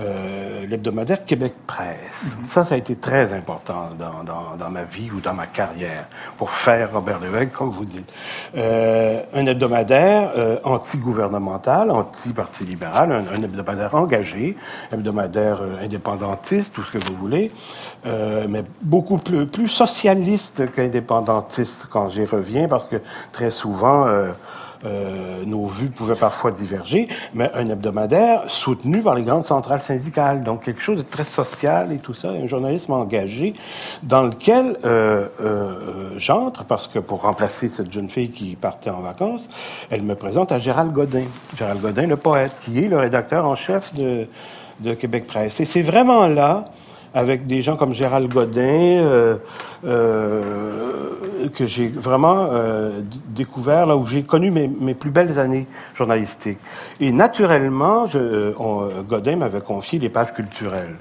euh, 0.00 0.66
l'hebdomadaire 0.66 1.26
Québec 1.26 1.52
Presse. 1.66 1.96
Mhm. 2.24 2.46
Ça, 2.46 2.64
ça 2.64 2.74
a 2.74 2.78
été 2.78 2.96
très 2.96 3.30
important 3.34 3.90
dans, 3.98 4.24
dans, 4.24 4.56
dans, 4.58 4.70
ma 4.70 4.84
vie 4.84 5.10
ou 5.10 5.20
dans 5.20 5.34
ma 5.34 5.46
carrière 5.46 6.06
pour 6.38 6.50
faire 6.50 6.94
Robert 6.94 7.20
Lévesque, 7.20 7.52
comme 7.52 7.68
vous 7.68 7.84
dites. 7.84 8.10
Euh, 8.56 9.22
un 9.34 9.44
hebdomadaire 9.44 10.32
euh, 10.36 10.58
anti-gouvernemental, 10.64 11.90
anti-parti 11.90 12.64
libéral, 12.64 13.12
un, 13.12 13.18
un, 13.18 13.42
hebdomadaire 13.42 13.94
engagé, 13.94 14.56
hebdomadaire 14.90 15.60
euh, 15.60 15.84
indépendantiste, 15.84 16.74
tout 16.74 16.84
ce 16.84 16.96
que 16.96 17.10
vous 17.10 17.18
voulez, 17.18 17.52
euh, 18.06 18.46
mais 18.48 18.62
beaucoup 18.80 19.18
plus, 19.18 19.46
plus 19.46 19.68
socialiste 19.68 20.72
qu'indépendantiste 20.72 21.86
quand 21.90 22.08
j'y 22.08 22.24
reviens, 22.24 22.66
parce 22.66 22.86
que 22.86 22.96
très 23.32 23.50
souvent... 23.50 24.06
Euh, 24.84 25.44
nos 25.46 25.66
vues 25.66 25.88
pouvaient 25.88 26.16
parfois 26.16 26.50
diverger, 26.50 27.06
mais 27.34 27.50
un 27.54 27.68
hebdomadaire 27.68 28.44
soutenu 28.48 29.00
par 29.00 29.14
les 29.14 29.22
grandes 29.22 29.44
centrales 29.44 29.82
syndicales, 29.82 30.42
donc 30.42 30.64
quelque 30.64 30.80
chose 30.80 30.98
de 30.98 31.02
très 31.02 31.24
social 31.24 31.92
et 31.92 31.98
tout 31.98 32.14
ça, 32.14 32.30
un 32.30 32.46
journalisme 32.46 32.92
engagé 32.92 33.54
dans 34.02 34.24
lequel 34.24 34.76
euh, 34.84 35.28
euh, 35.40 36.10
j'entre 36.16 36.64
parce 36.64 36.88
que 36.88 36.98
pour 36.98 37.22
remplacer 37.22 37.68
cette 37.68 37.92
jeune 37.92 38.10
fille 38.10 38.30
qui 38.30 38.56
partait 38.56 38.90
en 38.90 39.00
vacances, 39.00 39.48
elle 39.90 40.02
me 40.02 40.16
présente 40.16 40.50
à 40.50 40.58
Gérald 40.58 40.92
Godin, 40.92 41.24
Gérald 41.56 41.80
Godin, 41.80 42.06
le 42.06 42.16
poète, 42.16 42.56
qui 42.60 42.84
est 42.84 42.88
le 42.88 42.98
rédacteur 42.98 43.46
en 43.46 43.54
chef 43.54 43.94
de, 43.94 44.26
de 44.80 44.94
Québec 44.94 45.26
Presse. 45.26 45.60
Et 45.60 45.64
c'est 45.64 45.82
vraiment 45.82 46.26
là 46.26 46.64
avec 47.14 47.46
des 47.46 47.62
gens 47.62 47.76
comme 47.76 47.94
Gérald 47.94 48.32
Godin, 48.32 48.60
euh, 48.60 49.36
euh, 49.84 51.10
que 51.54 51.66
j'ai 51.66 51.88
vraiment 51.88 52.48
euh, 52.50 53.00
découvert, 53.28 53.86
là 53.86 53.96
où 53.96 54.06
j'ai 54.06 54.22
connu 54.22 54.50
mes, 54.50 54.68
mes, 54.68 54.94
plus 54.94 55.10
belles 55.10 55.38
années 55.38 55.66
journalistiques. 55.94 56.58
Et 57.00 57.12
naturellement, 57.12 58.06
Godin 59.08 59.36
m'avait 59.36 59.60
confié 59.60 59.98
les 59.98 60.08
pages 60.08 60.32
culturelles. 60.32 60.96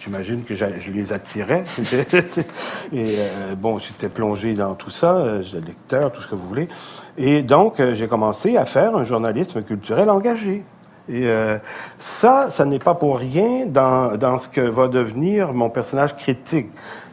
J'imagine 0.00 0.42
que 0.44 0.56
je 0.56 0.90
les 0.90 1.12
attirais. 1.12 1.62
et 2.92 3.16
euh, 3.18 3.54
bon, 3.54 3.78
j'étais 3.78 4.08
plongé 4.08 4.54
dans 4.54 4.74
tout 4.74 4.90
ça, 4.90 5.42
j'étais 5.42 5.66
lecteur, 5.66 6.10
tout 6.10 6.22
ce 6.22 6.26
que 6.26 6.34
vous 6.34 6.48
voulez. 6.48 6.68
Et 7.18 7.42
donc, 7.42 7.82
j'ai 7.92 8.08
commencé 8.08 8.56
à 8.56 8.64
faire 8.64 8.96
un 8.96 9.04
journalisme 9.04 9.62
culturel 9.62 10.08
engagé. 10.08 10.62
Et 11.10 11.26
euh, 11.26 11.58
ça, 11.98 12.50
ça 12.50 12.64
n'est 12.64 12.78
pas 12.78 12.94
pour 12.94 13.18
rien 13.18 13.66
dans, 13.66 14.38
ce 14.38 14.46
que 14.48 14.60
va 14.60 14.86
devenir 14.86 15.52
mon 15.52 15.68
personnage 15.68 16.16
critique. 16.16 16.68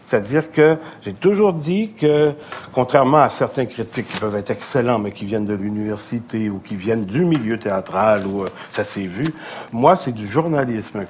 C'est-à-dire 0.05 0.51
que 0.51 0.77
j'ai 1.01 1.13
toujours 1.13 1.51
dit 1.51 1.91
que, 1.99 2.33
contrairement 2.71 3.17
à 3.17 3.29
certains 3.29 3.65
critiques 3.65 4.07
qui 4.07 4.19
peuvent 4.19 4.35
être 4.35 4.51
excellents, 4.51 4.99
mais 4.99 5.11
qui 5.11 5.25
viennent 5.25 5.45
de 5.45 5.55
l'université 5.55 6.49
ou 6.49 6.59
qui 6.59 6.75
viennent 6.75 7.03
du 7.03 7.25
milieu 7.25 7.59
théâtral, 7.59 8.25
où 8.25 8.43
euh, 8.43 8.47
ça 8.71 8.83
s'est 8.83 9.01
vu, 9.01 9.25
moi, 9.73 9.95
c'est 9.95 10.13
du 10.13 10.27
journalisme, 10.27 11.03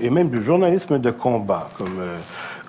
et 0.00 0.08
même 0.08 0.30
du 0.30 0.42
journalisme 0.42 0.98
de 0.98 1.10
combat, 1.10 1.68
comme, 1.76 1.98
euh, 2.00 2.16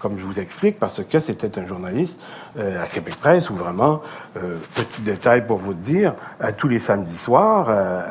comme 0.04 0.20
je 0.20 0.26
vous 0.26 0.38
explique, 0.38 0.80
parce 0.80 1.02
que 1.02 1.22
c'était 1.22 1.58
un 1.58 1.66
journaliste 1.66 2.20
euh, 2.58 2.84
à 2.84 2.88
Québec 2.88 3.16
Presse 3.16 3.50
où 3.50 3.56
vraiment, 3.56 4.02
euh, 4.36 4.58
petit 4.76 5.02
détail 5.02 5.48
pour 5.48 5.60
vous 5.60 5.74
dire, 5.74 6.14
tous 6.58 6.68
les 6.68 6.80
samedis 6.80 7.18
soirs, 7.18 7.68
euh, 7.70 8.02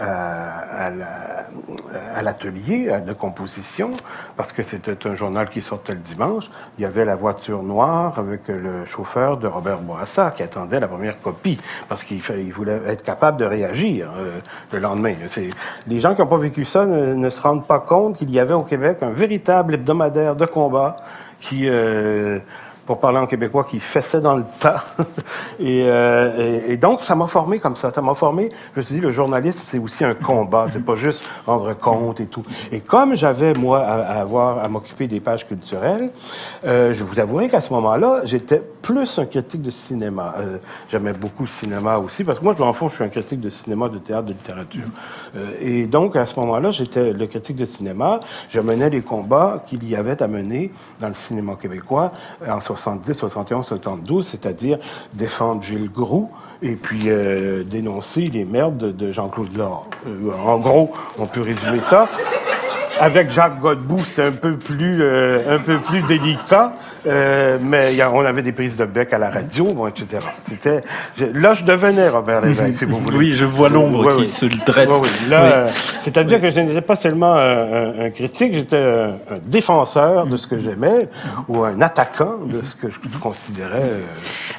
à, 2.15 2.23
l'atelier 2.23 2.87
la, 2.87 3.01
de 3.01 3.13
composition, 3.13 3.91
parce 4.39 4.53
que 4.53 4.63
c'était 4.63 5.07
un 5.07 5.15
journal 5.15 5.51
qui 5.51 5.61
sortait 5.61 5.93
le 5.93 5.99
dimanche, 5.99 6.51
il 6.79 6.83
y 6.83 6.87
avait 6.87 7.05
la 7.05 7.15
voiture 7.15 7.63
noire 7.63 8.19
avec 8.19 8.49
le 8.49 8.87
chauffeur 8.87 9.37
de 9.37 9.47
Robert 9.47 9.81
Bourassa 9.81 10.33
qui 10.35 10.43
attendait 10.43 10.81
la 10.81 10.89
première 10.89 11.21
copie, 11.21 11.59
parce 11.91 12.05
qu'il 12.05 12.23
il 12.39 12.53
voulait 12.53 12.81
être 12.87 13.03
capable 13.03 13.37
de 13.37 13.45
réagir 13.45 14.11
le 14.73 14.79
lendemain. 14.79 15.15
Les 15.87 16.01
gens 16.01 16.15
qui 16.15 16.23
n'ont 16.23 16.27
pas 16.27 16.39
vécu 16.39 16.65
ça 16.65 16.87
ne 16.87 17.29
se 17.29 17.43
rendent 17.43 17.67
pas 17.67 17.81
compte 17.81 18.17
qu'il 18.17 18.31
y 18.31 18.39
avait 18.39 18.55
au 18.55 18.63
Québec 18.63 18.99
un 19.03 19.11
véritable 19.11 19.75
hebdomadaire 19.75 20.37
de 20.37 20.47
combat 20.47 20.97
qui, 21.43 21.69
euh, 21.69 22.39
pour 22.87 22.99
parler 22.99 23.19
en 23.19 23.27
québécois, 23.27 23.65
qui 23.69 23.81
fessait 23.81 24.21
dans 24.21 24.37
le 24.37 24.45
tas. 24.59 24.85
et, 25.61 25.85
euh, 25.87 26.61
et, 26.67 26.77
donc, 26.77 27.03
ça 27.03 27.15
m'a 27.15 27.27
formé 27.27 27.59
comme 27.59 27.77
ça. 27.77 27.91
Ça 27.91 28.03
m'a 28.03 28.15
formé. 28.15 28.51
Je 28.75 28.81
me 28.81 28.85
suis 28.85 28.95
dit, 28.97 29.01
le 29.01 29.11
journalisme, 29.11 29.63
c'est 29.67 29.79
aussi 29.79 30.05
un 30.05 30.15
combat. 30.15 30.67
C'est 30.69 30.85
pas 30.85 30.97
juste 30.97 31.31
rendre 31.47 31.73
compte 31.75 32.21
et 32.21 32.27
tout. 32.27 32.43
Et 32.73 32.81
comme 32.81 33.17
j'avais, 33.17 33.55
moi, 33.55 33.81
à, 33.81 34.21
avoir 34.21 34.59
à 34.59 34.69
m'occuper 34.69 35.07
des 35.07 35.21
pages 35.21 35.47
culturelles, 35.47 36.11
euh, 36.65 36.93
je 36.93 37.05
vous 37.05 37.21
avouerai 37.21 37.49
qu'à 37.49 37.61
ce 37.61 37.73
moment-là, 37.73 38.23
j'étais 38.25 38.63
plus 38.83 39.19
un 39.19 39.27
critique 39.27 39.63
de 39.63 39.71
cinéma. 39.71 40.35
Euh, 40.39 40.59
J'aimais 40.91 41.13
beaucoup 41.13 41.45
le 41.45 41.49
cinéma 41.49 41.99
aussi, 41.99 42.25
parce 42.25 42.39
que 42.39 42.45
moi, 42.45 42.61
en 42.61 42.73
fond, 42.73 42.89
je 42.89 42.97
suis 42.97 43.05
un 43.05 43.09
critique 43.09 43.41
de 43.41 43.49
cinéma, 43.49 43.89
de 43.89 43.99
théâtre, 43.99 44.25
de 44.25 44.33
littérature. 44.33 44.85
Et 45.61 45.87
donc, 45.87 46.17
à 46.17 46.27
ce 46.27 46.39
moment-là, 46.41 46.71
j'étais 46.71 47.13
le 47.13 47.27
critique 47.27 47.57
de 47.57 47.65
cinéma. 47.65 48.21
Je 48.49 48.61
menais 48.61 48.91
les 48.91 49.01
combats 49.01 49.63
qu'il 49.67 49.89
y 49.89 49.97
avait 49.97 50.21
à 50.23 50.29
mener 50.29 50.73
dans 51.01 51.09
le 51.09 51.15
cinéma 51.15 51.57
québécois 51.61 52.11
en 52.47 52.61
70, 52.77 53.15
71, 53.15 53.67
72, 53.67 54.27
c'est-à-dire 54.27 54.79
défendre 55.15 55.63
Gilles 55.63 55.91
Groux, 55.91 56.31
et 56.63 56.77
puis 56.77 57.05
euh, 57.07 57.65
dénoncer 57.65 58.29
les 58.29 58.45
merdes 58.45 58.97
de 58.97 59.13
Jean-Claude 59.13 59.57
Laure. 59.57 59.87
Euh, 60.07 60.33
en 60.47 60.59
gros, 60.59 60.93
on 61.19 61.27
peut 61.27 61.43
résumer 61.43 61.81
ça. 61.83 62.09
Avec 63.03 63.31
Jacques 63.33 63.59
Godbout, 63.59 63.99
c'était 64.05 64.23
un 64.29 64.31
peu 64.33 64.57
plus 64.57 64.99
euh, 65.03 65.57
un 65.57 65.59
peu 65.59 65.81
plus 65.81 66.03
délicat, 66.03 66.73
euh, 67.07 67.59
mais 67.61 67.97
y 67.97 68.01
a, 68.01 68.09
on 68.13 68.25
avait 68.25 68.43
des 68.43 68.53
prises 68.53 68.77
de 68.77 68.85
bec 68.85 69.13
à 69.13 69.19
la 69.19 69.29
radio, 69.29 69.65
bon, 69.75 69.89
etc. 69.89 70.25
C'était 70.49 70.83
je, 71.17 71.25
là, 71.25 71.53
je 71.53 71.65
devenais 71.65 72.09
Robert 72.09 72.43
Lévesque, 72.43 72.77
si 72.77 72.85
vous 72.85 73.01
voulez. 73.01 73.17
Oui, 73.17 73.35
je 73.35 73.45
vois 73.45 73.69
l'ombre 73.69 74.07
Oui, 74.07 74.15
qui 74.15 74.21
oui. 74.21 74.29
se 74.29 74.47
dresse. 74.65 74.89
Oui, 74.89 75.01
oui. 75.03 75.31
Là, 75.31 75.65
Oui. 75.67 75.73
c'est-à-dire 76.03 76.41
que 76.41 76.49
je 76.49 76.61
n'étais 76.61 76.81
pas 76.81 76.95
seulement 76.95 77.35
un, 77.35 77.99
un 78.07 78.11
critique, 78.11 78.55
j'étais 78.55 78.77
un, 78.77 79.35
un, 79.35 79.39
défenseur 79.45 80.27
de 80.27 80.37
ce 80.37 80.47
que 80.47 80.61
j'aimais 80.61 81.09
ou 81.49 81.65
un 81.65 81.81
attaquant 81.81 82.37
de 82.47 82.63
ce 82.65 82.77
que 82.77 82.89
je 82.89 82.99
considérais. 83.19 83.83
Euh, 83.83 84.01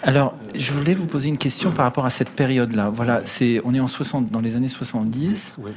Alors, 0.04 0.34
je 0.54 0.74
voulais 0.74 0.94
vous 0.94 1.06
poser 1.06 1.30
une 1.30 1.38
question 1.38 1.72
par 1.72 1.86
rapport 1.86 2.06
à 2.06 2.10
cette 2.10 2.32
période-là. 2.32 2.92
Voilà, 2.94 3.22
c'est 3.24 3.62
on 3.64 3.74
est 3.74 3.80
en 3.80 3.88
60, 3.88 4.30
dans 4.32 4.42
les 4.42 4.58
années 4.58 4.68
70. 4.68 5.56
Oui. 5.60 5.72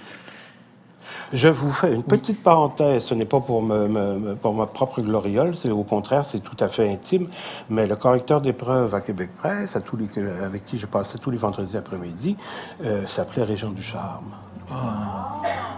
Je 1.32 1.48
vous 1.48 1.72
fais 1.72 1.92
une 1.92 2.04
petite 2.04 2.42
parenthèse. 2.42 3.04
Ce 3.04 3.14
n'est 3.14 3.24
pas 3.24 3.40
pour, 3.40 3.62
me, 3.62 3.88
me, 3.88 4.34
pour 4.34 4.54
ma 4.54 4.66
propre 4.66 5.00
gloriole, 5.00 5.56
c'est 5.56 5.70
au 5.70 5.82
contraire, 5.82 6.24
c'est 6.24 6.40
tout 6.40 6.56
à 6.60 6.68
fait 6.68 6.88
intime. 6.88 7.28
Mais 7.68 7.86
le 7.86 7.96
correcteur 7.96 8.40
d'épreuves 8.40 8.94
à 8.94 9.00
Québec 9.00 9.30
Presse, 9.36 9.76
à 9.76 9.80
tous 9.80 9.96
les, 9.96 10.08
avec 10.42 10.66
qui 10.66 10.78
je 10.78 10.86
passais 10.86 11.18
tous 11.18 11.30
les 11.30 11.38
vendredis 11.38 11.76
après-midi, 11.76 12.36
euh, 12.84 13.06
s'appelait 13.06 13.42
Régent 13.42 13.70
du 13.70 13.82
Charme. 13.82 14.30
Oh. 14.70 14.74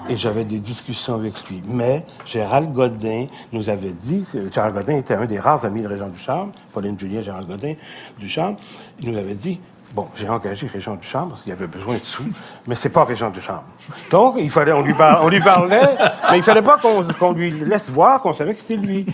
Et 0.08 0.16
j'avais 0.16 0.44
des 0.44 0.58
discussions 0.58 1.14
avec 1.14 1.48
lui. 1.48 1.62
Mais 1.66 2.04
Gérald 2.24 2.72
Godin 2.72 3.26
nous 3.52 3.68
avait 3.68 3.90
dit, 3.90 4.24
Gérald 4.52 4.74
Godin 4.74 4.96
était 4.96 5.14
un 5.14 5.26
des 5.26 5.38
rares 5.38 5.64
amis 5.64 5.82
de 5.82 5.88
Régent 5.88 6.08
du 6.08 6.18
Charme, 6.18 6.50
Pauline 6.72 6.98
Julien, 6.98 7.20
Gérald 7.20 7.46
Godin 7.46 7.74
du 8.18 8.28
Charme, 8.28 8.56
il 9.00 9.12
nous 9.12 9.18
avait 9.18 9.34
dit, 9.34 9.60
Bon, 9.94 10.06
j'ai 10.14 10.28
engagé 10.28 10.66
Régent 10.66 10.96
Ducharme 10.96 11.30
parce 11.30 11.42
qu'il 11.42 11.52
avait 11.52 11.66
besoin 11.66 11.94
de 11.94 12.04
sous, 12.04 12.24
mais 12.66 12.74
c'est 12.74 12.90
pas 12.90 13.04
Régent 13.04 13.30
Ducharme. 13.30 13.64
Donc, 14.10 14.34
il 14.38 14.50
fallait, 14.50 14.72
on 14.72 14.82
lui, 14.82 14.92
par, 14.92 15.24
on 15.24 15.28
lui 15.28 15.40
parlait, 15.40 15.96
mais 16.30 16.36
il 16.36 16.42
fallait 16.42 16.62
pas 16.62 16.76
qu'on 16.76 17.02
qu 17.04 17.38
lui 17.38 17.50
laisse 17.50 17.88
voir 17.88 18.20
qu'on 18.20 18.34
savait 18.34 18.52
que 18.52 18.60
c'était 18.60 18.76
lui. 18.76 19.06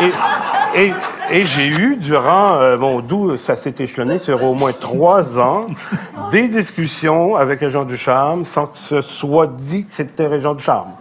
Et, 0.00 0.82
et, 0.82 0.92
et 1.30 1.42
j'ai 1.42 1.68
eu, 1.68 1.96
durant, 1.96 2.54
euh, 2.54 2.78
bon, 2.78 3.00
d'où 3.00 3.36
ça 3.36 3.54
s'est 3.54 3.74
échelonné 3.78 4.18
sur 4.18 4.42
au 4.42 4.54
moins 4.54 4.72
trois 4.72 5.38
ans, 5.38 5.66
des 6.30 6.48
discussions 6.48 7.36
avec 7.36 7.60
Régent 7.60 7.84
Ducharme 7.84 8.46
sans 8.46 8.68
que 8.68 8.78
ce 8.78 9.02
soit 9.02 9.46
dit 9.46 9.84
que 9.84 9.92
c'était 9.92 10.26
Régent 10.26 10.54
Ducharme. 10.54 10.92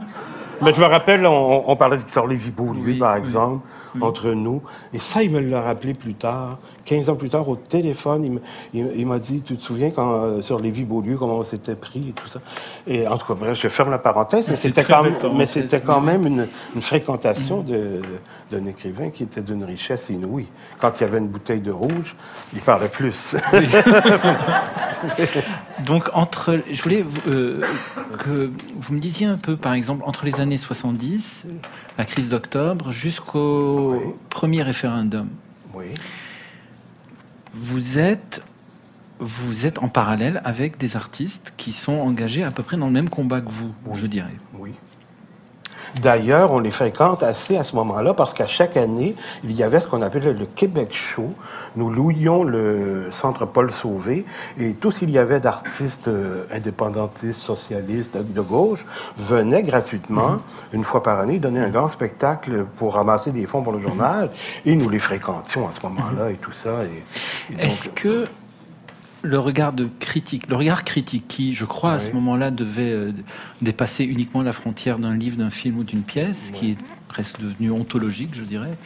Mais 0.62 0.74
je 0.74 0.82
me 0.82 0.86
rappelle, 0.86 1.26
on, 1.26 1.64
on 1.66 1.76
parlait 1.76 1.98
de 1.98 2.04
Victor 2.04 2.28
oui, 2.28 3.00
par 3.00 3.16
exemple, 3.16 3.66
oui. 3.96 4.02
entre 4.04 4.30
nous. 4.32 4.62
Et 4.94 5.00
ça, 5.00 5.24
il 5.24 5.32
me 5.32 5.40
l'a 5.40 5.62
rappelé 5.62 5.94
plus 5.94 6.14
tard. 6.14 6.60
15 6.86 7.10
ans 7.10 7.16
plus 7.16 7.30
tard, 7.30 7.48
au 7.48 7.56
téléphone, 7.56 8.40
il 8.74 9.06
m'a 9.06 9.20
dit, 9.20 9.42
tu 9.42 9.56
te 9.56 9.62
souviens 9.62 9.92
quand, 9.92 10.24
euh, 10.24 10.42
sur 10.42 10.60
Lévis-Beaulieu, 10.60 11.18
comment 11.18 11.38
on 11.38 11.44
s'était 11.44 11.76
pris 11.76 12.10
et 12.10 12.12
tout 12.12 12.28
ça? 12.28 12.40
Et 12.88 13.08
en 13.08 13.18
tout 13.18 13.28
cas, 13.28 13.36
bref, 13.36 13.60
je 13.60 13.68
ferme 13.68 13.92
la 13.92 14.00
parenthèse, 14.00 14.48
mais 14.48 14.56
c'était 14.56 14.84
quand, 14.84 15.04
même 16.02 16.26
une, 16.26 16.48
une 16.76 16.82
fréquentation 16.82 17.62
de, 17.62 18.02
d'un 18.52 18.66
écrivain 18.66 19.10
qui 19.10 19.24
était 19.24 19.42
d'une 19.42 19.64
richesse 19.64 20.10
inouïe. 20.10 20.48
Quand 20.80 21.00
il 21.00 21.02
y 21.02 21.04
avait 21.06 21.20
une 21.20 21.28
bouteille 21.28 21.62
de 21.62 21.72
rouge, 21.72 22.16
il 22.54 22.62
parlait 22.62 22.90
plus. 22.90 23.36
Oui. 23.54 23.66
Donc, 25.86 26.10
entre, 26.14 26.60
je 26.72 26.84
voulais 26.84 27.06
euh, 27.28 27.62
que 28.20 28.52
vous 28.76 28.94
me 28.94 29.00
disiez 29.00 29.28
un 29.28 29.38
peu, 29.38 29.56
par 29.56 29.74
exemple, 29.74 30.04
entre 30.06 30.26
les 30.26 30.42
années 30.42 30.58
70, 30.58 31.46
la 31.98 32.06
crise 32.06 32.30
d'octobre, 32.30 32.92
jusqu'au 32.92 33.94
oui. 33.94 34.14
premier 34.30 34.64
référendum. 34.64 35.28
Oui. 35.74 35.86
Vous 37.54 38.00
êtes, 38.00 38.42
vous 39.20 39.66
êtes 39.66 39.80
en 39.80 39.90
parallèle 39.90 40.42
avec 40.46 40.78
des 40.78 40.96
artistes 40.96 41.54
qui 41.58 41.72
sont 41.72 41.94
engagés 41.94 42.44
à 42.44 42.52
peu 42.52 42.64
près 42.64 42.78
dans 42.78 42.88
le 42.88 42.94
même 42.94 43.10
combat 43.10 43.42
que 43.42 43.50
vous, 43.52 43.74
oui. 43.86 43.98
je 43.98 44.08
dirais. 44.08 44.36
Oui. 44.54 44.74
D'ailleurs, 46.00 46.52
on 46.52 46.60
les 46.60 46.72
fréquente 46.72 47.24
assez 47.24 47.58
à 47.58 47.64
ce 47.64 47.76
moment-là 47.76 48.14
parce 48.14 48.34
qu'à 48.34 48.48
chaque 48.48 48.78
année, 48.78 49.16
il 49.44 49.52
y 49.52 49.64
avait 49.64 49.80
ce 49.80 49.88
qu'on 49.88 50.02
appelait 50.02 50.34
le 50.34 50.46
Québec 50.46 50.90
Show. 50.94 51.34
Nous 51.76 51.90
louions 51.90 52.44
le 52.44 53.10
centre 53.12 53.46
Paul 53.46 53.72
Sauvé 53.72 54.26
et 54.60 54.74
tout 54.74 54.92
ce 54.92 55.00
qu'il 55.00 55.10
y 55.10 55.18
avait 55.18 55.40
d'artistes 55.40 56.08
euh, 56.08 56.46
indépendantistes, 56.52 57.42
socialistes, 57.42 58.18
de 58.18 58.42
gauche, 58.42 58.86
venaient 59.18 59.64
gratuitement, 59.64 60.38
une 60.74 60.84
fois 60.84 61.02
par 61.04 61.20
année, 61.20 61.40
donner 61.40 61.60
un 61.60 61.70
grand 61.70 61.88
spectacle 61.88 62.66
pour 62.78 62.96
ramasser 62.96 63.32
des 63.32 63.46
fonds 63.46 63.64
pour 63.64 63.74
le 63.74 63.80
journal 63.80 64.30
et 64.66 64.76
nous 64.76 64.90
les 64.90 65.00
fréquentions 65.00 65.68
à 65.68 65.72
ce 65.72 65.80
moment-là 65.84 66.32
et 66.32 66.36
tout 66.36 66.52
ça. 66.52 66.84
Et, 66.84 67.54
et 67.54 67.66
Est-ce 67.66 67.90
que 67.90 68.28
le 69.24 69.38
regard 69.40 69.74
de 69.74 69.88
critique, 70.00 70.48
le 70.50 70.56
regard 70.56 70.84
critique 70.84 71.26
qui, 71.28 71.54
je 71.54 71.66
crois, 71.66 71.94
à 71.94 72.00
ce 72.00 72.10
moment-là 72.16 72.50
devait 72.52 72.92
euh, 72.92 73.12
dépasser 73.62 74.04
uniquement 74.04 74.42
la 74.42 74.52
frontière 74.54 74.98
d'un 75.00 75.16
livre, 75.16 75.38
d'un 75.38 75.52
film 75.52 75.78
ou 75.78 75.84
d'une 75.84 76.02
pièce, 76.04 76.52
qui 76.52 76.72
est 76.72 76.78
presque 77.08 77.40
devenu 77.40 77.70
ontologique, 77.72 78.34
je 78.34 78.44
dirais, 78.44 78.78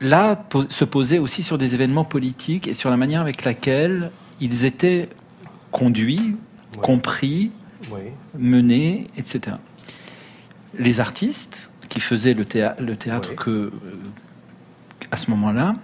là, 0.00 0.36
po- 0.36 0.68
se 0.68 0.84
posait 0.84 1.18
aussi 1.18 1.42
sur 1.42 1.58
des 1.58 1.74
événements 1.74 2.04
politiques 2.04 2.68
et 2.68 2.74
sur 2.74 2.90
la 2.90 2.96
manière 2.96 3.20
avec 3.20 3.44
laquelle 3.44 4.10
ils 4.40 4.64
étaient 4.64 5.08
conduits, 5.72 6.36
compris, 6.82 7.50
menés, 8.38 9.06
etc. 9.16 9.56
Les 10.78 11.00
artistes 11.00 11.70
qui 11.88 12.00
faisaient 12.00 12.34
le, 12.34 12.44
théâ- 12.44 12.76
le 12.80 12.96
théâtre 12.96 13.34
que, 13.34 13.50
euh, 13.50 13.70
à 15.10 15.16
ce 15.16 15.30
moment-là, 15.30 15.74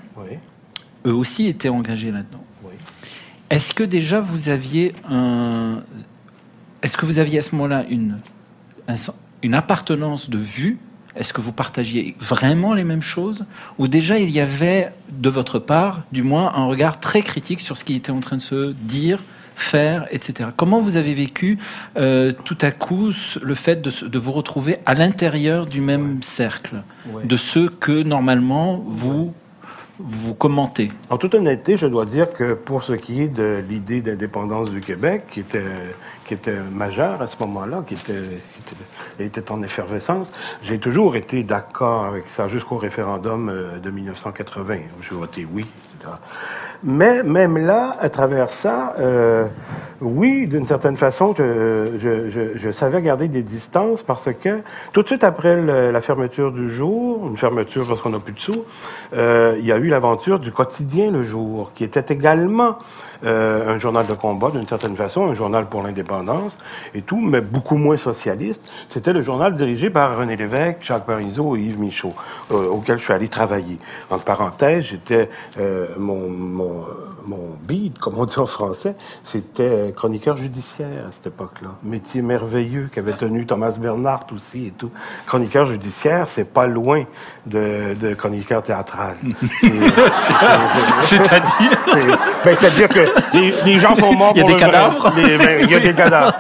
eux 1.07 1.15
aussi 1.15 1.47
étaient 1.47 1.69
engagés 1.69 2.11
là-dedans. 2.11 2.45
Est-ce 3.53 3.75
que 3.75 3.83
déjà 3.83 4.21
vous 4.21 4.49
aviez 4.49 4.95
un, 5.09 5.83
est-ce 6.83 6.97
que 6.97 7.07
vous 7.07 7.19
aviez 7.19 7.39
à 7.39 7.43
ce 7.43 7.55
moment-là 7.55 7.85
une, 7.89 8.19
une 9.43 9.55
appartenance 9.55 10.31
de 10.31 10.39
vue? 10.39 10.79
Est-ce 11.15 11.35
que 11.35 11.43
vous 11.43 11.53
partagiez 11.53 12.17
vraiment 12.19 12.73
les 12.73 12.85
mêmes 12.85 13.03
choses? 13.03 13.45
Ou 13.79 13.87
déjà 13.89 14.19
il 14.19 14.31
y 14.31 14.41
avait 14.41 14.91
de 15.11 15.29
votre 15.29 15.59
part, 15.59 16.05
du 16.11 16.23
moins, 16.23 16.55
un 16.55 16.65
regard 16.65 16.99
très 16.99 17.21
critique 17.21 17.61
sur 17.61 17.77
ce 17.77 17.85
qui 17.85 17.95
était 17.95 18.11
en 18.11 18.21
train 18.21 18.37
de 18.37 18.41
se 18.41 18.73
dire, 18.73 19.23
faire, 19.55 20.07
etc. 20.11 20.49
Comment 20.57 20.81
vous 20.81 20.97
avez 20.97 21.13
vécu 21.13 21.59
euh, 21.99 22.33
tout 22.45 22.57
à 22.63 22.71
coup 22.71 23.13
le 23.43 23.55
fait 23.55 23.83
de, 23.83 24.19
vous 24.19 24.33
retrouver 24.33 24.79
à 24.87 24.95
l'intérieur 24.95 25.67
du 25.67 25.83
même 25.83 26.23
cercle, 26.23 26.83
Ouais. 27.13 27.27
de 27.27 27.37
ceux 27.37 27.69
que 27.69 28.03
normalement 28.03 28.83
vous 28.87 29.35
vous 30.05 30.35
commentez 30.35 30.91
En 31.11 31.19
toute 31.19 31.35
honnêteté, 31.35 31.77
je 31.77 31.87
dois 31.87 32.05
dire 32.05 32.33
que 32.33 32.55
pour 32.55 32.83
ce 32.83 32.93
qui 32.93 33.23
est 33.23 33.29
de 33.29 33.63
l'idée 33.69 34.01
d'indépendance 34.01 34.71
du 34.71 34.81
Québec, 34.81 35.25
qui 35.31 35.41
était, 35.41 35.63
qui 36.27 36.35
était 36.35 36.61
majeure 36.61 37.21
à 37.23 37.27
ce 37.27 37.37
moment-là, 37.41 37.85
qui 37.87 37.95
était, 37.95 38.41
était, 39.19 39.51
en 39.51 39.63
effervescence, 39.63 40.33
j'ai 40.63 40.79
toujours 40.79 41.17
été 41.17 41.43
d'accord 41.43 42.07
avec 42.07 42.29
ça 42.29 42.49
jusqu'au 42.49 42.79
référendum 42.79 43.49
euh, 43.49 43.79
de 43.79 43.91
1980, 43.91 44.77
où 44.99 45.03
j'ai 45.03 45.15
voté 45.15 45.47
oui. 45.51 45.67
Mais 46.85 47.23
même 47.23 47.59
là, 47.59 47.97
à 48.01 48.09
travers 48.09 48.51
ça, 48.51 48.95
euh, 48.99 49.47
oui, 50.01 50.49
d'une 50.49 50.67
certaine 50.67 50.97
façon, 50.97 51.33
je, 51.37 52.71
savais 52.73 53.03
garder 53.03 53.29
des 53.29 53.45
distances 53.45 54.03
parce 54.03 54.29
que 54.33 54.63
tout 54.93 55.03
de 55.03 55.07
suite 55.07 55.23
après 55.23 55.61
la 55.93 56.01
fermeture 56.01 56.51
du 56.51 56.69
jour, 56.69 57.29
une 57.29 57.37
fermeture 57.37 57.87
parce 57.87 58.01
qu'on 58.01 58.11
n'a 58.11 58.19
plus 58.19 58.33
de 58.33 58.41
sous, 58.41 58.65
euh, 59.15 59.55
il 59.61 59.65
y 59.65 59.71
a 59.71 59.77
eu 59.77 59.87
l'aventure 59.87 60.41
du 60.41 60.51
quotidien 60.51 61.13
le 61.13 61.23
jour, 61.23 61.71
qui 61.75 61.85
était 61.85 62.13
également 62.13 62.79
euh, 63.25 63.75
un 63.75 63.79
journal 63.79 64.07
de 64.07 64.15
combat 64.15 64.51
d'une 64.51 64.67
certaine 64.67 64.97
façon, 64.97 65.27
un 65.27 65.35
journal 65.35 65.67
pour 65.67 65.83
l'indépendance 65.83 66.57
et 66.95 67.03
tout, 67.03 67.21
mais 67.21 67.41
beaucoup 67.41 67.77
moins 67.77 67.97
socialiste. 67.97 68.73
C'était 68.89 69.13
le 69.13 69.21
journal 69.21 69.55
dirigé 69.55 69.91
par 69.91 70.17
René 70.17 70.37
Lévesque, 70.37 70.79
Jacques 70.81 71.07
Parizeau 71.07 71.57
et 71.57 71.61
Yves 71.61 71.79
Michaud, 71.79 72.15
euh, 72.51 72.67
auquel 72.67 72.99
je 72.99 73.05
suis 73.05 73.13
allé 73.13 73.29
travailler. 73.29 73.79
En 74.11 74.19
parenthèse, 74.19 74.85
j'étais 74.85 75.31
euh, 75.59 75.89
mon, 75.99 76.29
mon, 76.29 76.85
mon 77.27 77.57
beat, 77.67 77.99
comme 77.99 78.19
on 78.19 78.25
dit 78.25 78.39
en 78.39 78.47
français, 78.47 78.95
c'était 79.23 79.93
chroniqueur 79.97 80.37
judiciaire 80.37 81.07
à 81.09 81.13
cette 81.13 81.29
époque-là. 81.29 81.71
Métier 81.83 82.23
merveilleux 82.23 82.89
qu'avait 82.93 83.13
tenu 83.15 83.47
Thomas 83.47 83.73
Bernhardt 83.79 84.27
aussi 84.35 84.67
et 84.67 84.71
tout. 84.71 84.91
Chroniqueur 85.27 85.67
judiciaire, 85.67 86.27
c'est 86.31 86.51
pas 86.53 86.67
loin 86.67 87.05
de, 87.47 87.95
de 88.01 88.15
chroniqueur 88.15 88.63
théâtral. 88.63 89.17
C'est- 89.61 89.69
c'est- 89.71 91.17
C'est-à-dire? 91.17 91.79
c'est 91.87 92.07
ben, 92.07 92.57
c'est-à-dire 92.59 92.89
que 92.89 93.01
les, 93.35 93.53
les 93.65 93.79
gens 93.79 93.95
sont 93.95 94.13
morts 94.15 94.33
Il 94.35 94.39
y 94.39 94.41
a 94.41 94.45
pour 94.45 94.49
des 94.49 94.55
le 94.55 94.61
cadavres? 94.61 95.13
Ben, 95.15 95.59
il 95.63 95.71
y 95.71 95.75
a 95.75 95.81
des 95.81 95.95
cadavres. 95.95 96.35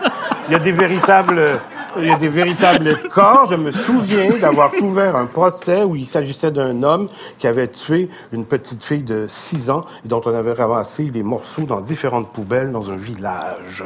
Il 0.48 0.52
y 0.52 0.56
a 0.56 0.58
des 0.58 0.72
véritables... 0.72 1.60
Il 1.98 2.06
y 2.06 2.10
a 2.10 2.16
des 2.16 2.28
véritables 2.28 2.96
corps. 3.10 3.48
Je 3.50 3.56
me 3.56 3.70
souviens 3.70 4.30
d'avoir 4.40 4.70
couvert 4.70 5.14
un 5.16 5.26
procès 5.26 5.82
où 5.82 5.94
il 5.94 6.06
s'agissait 6.06 6.50
d'un 6.50 6.82
homme 6.82 7.08
qui 7.38 7.46
avait 7.46 7.68
tué 7.68 8.08
une 8.32 8.44
petite 8.44 8.82
fille 8.82 9.02
de 9.02 9.26
6 9.28 9.70
ans 9.70 9.84
et 10.04 10.08
dont 10.08 10.20
on 10.24 10.34
avait 10.34 10.52
ramassé 10.52 11.10
les 11.12 11.22
morceaux 11.22 11.62
dans 11.62 11.80
différentes 11.80 12.32
poubelles 12.32 12.72
dans 12.72 12.90
un 12.90 12.96
village. 12.96 13.84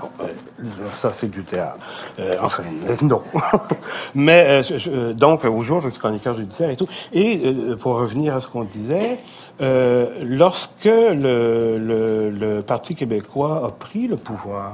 Bon, 0.00 0.08
euh, 0.20 0.28
ça, 0.98 1.12
c'est 1.14 1.30
du 1.30 1.44
théâtre. 1.44 1.86
Euh, 2.18 2.36
enfin, 2.40 2.64
euh, 2.88 2.96
non. 3.02 3.22
Mais 4.14 4.62
donc, 5.14 5.44
au 5.44 5.60
jour, 5.60 5.80
je 5.80 5.90
suis 5.90 5.98
chroniqueur 5.98 6.34
judiciaire 6.34 6.70
et 6.70 6.76
tout. 6.76 6.88
Et 7.12 7.54
pour 7.80 7.98
revenir 7.98 8.34
à 8.34 8.40
ce 8.40 8.48
qu'on 8.48 8.64
disait, 8.64 9.20
lorsque 9.60 10.84
le 10.86 12.60
Parti 12.62 12.94
québécois 12.94 13.62
a 13.66 13.70
pris 13.70 14.08
le 14.08 14.16
pouvoir, 14.16 14.72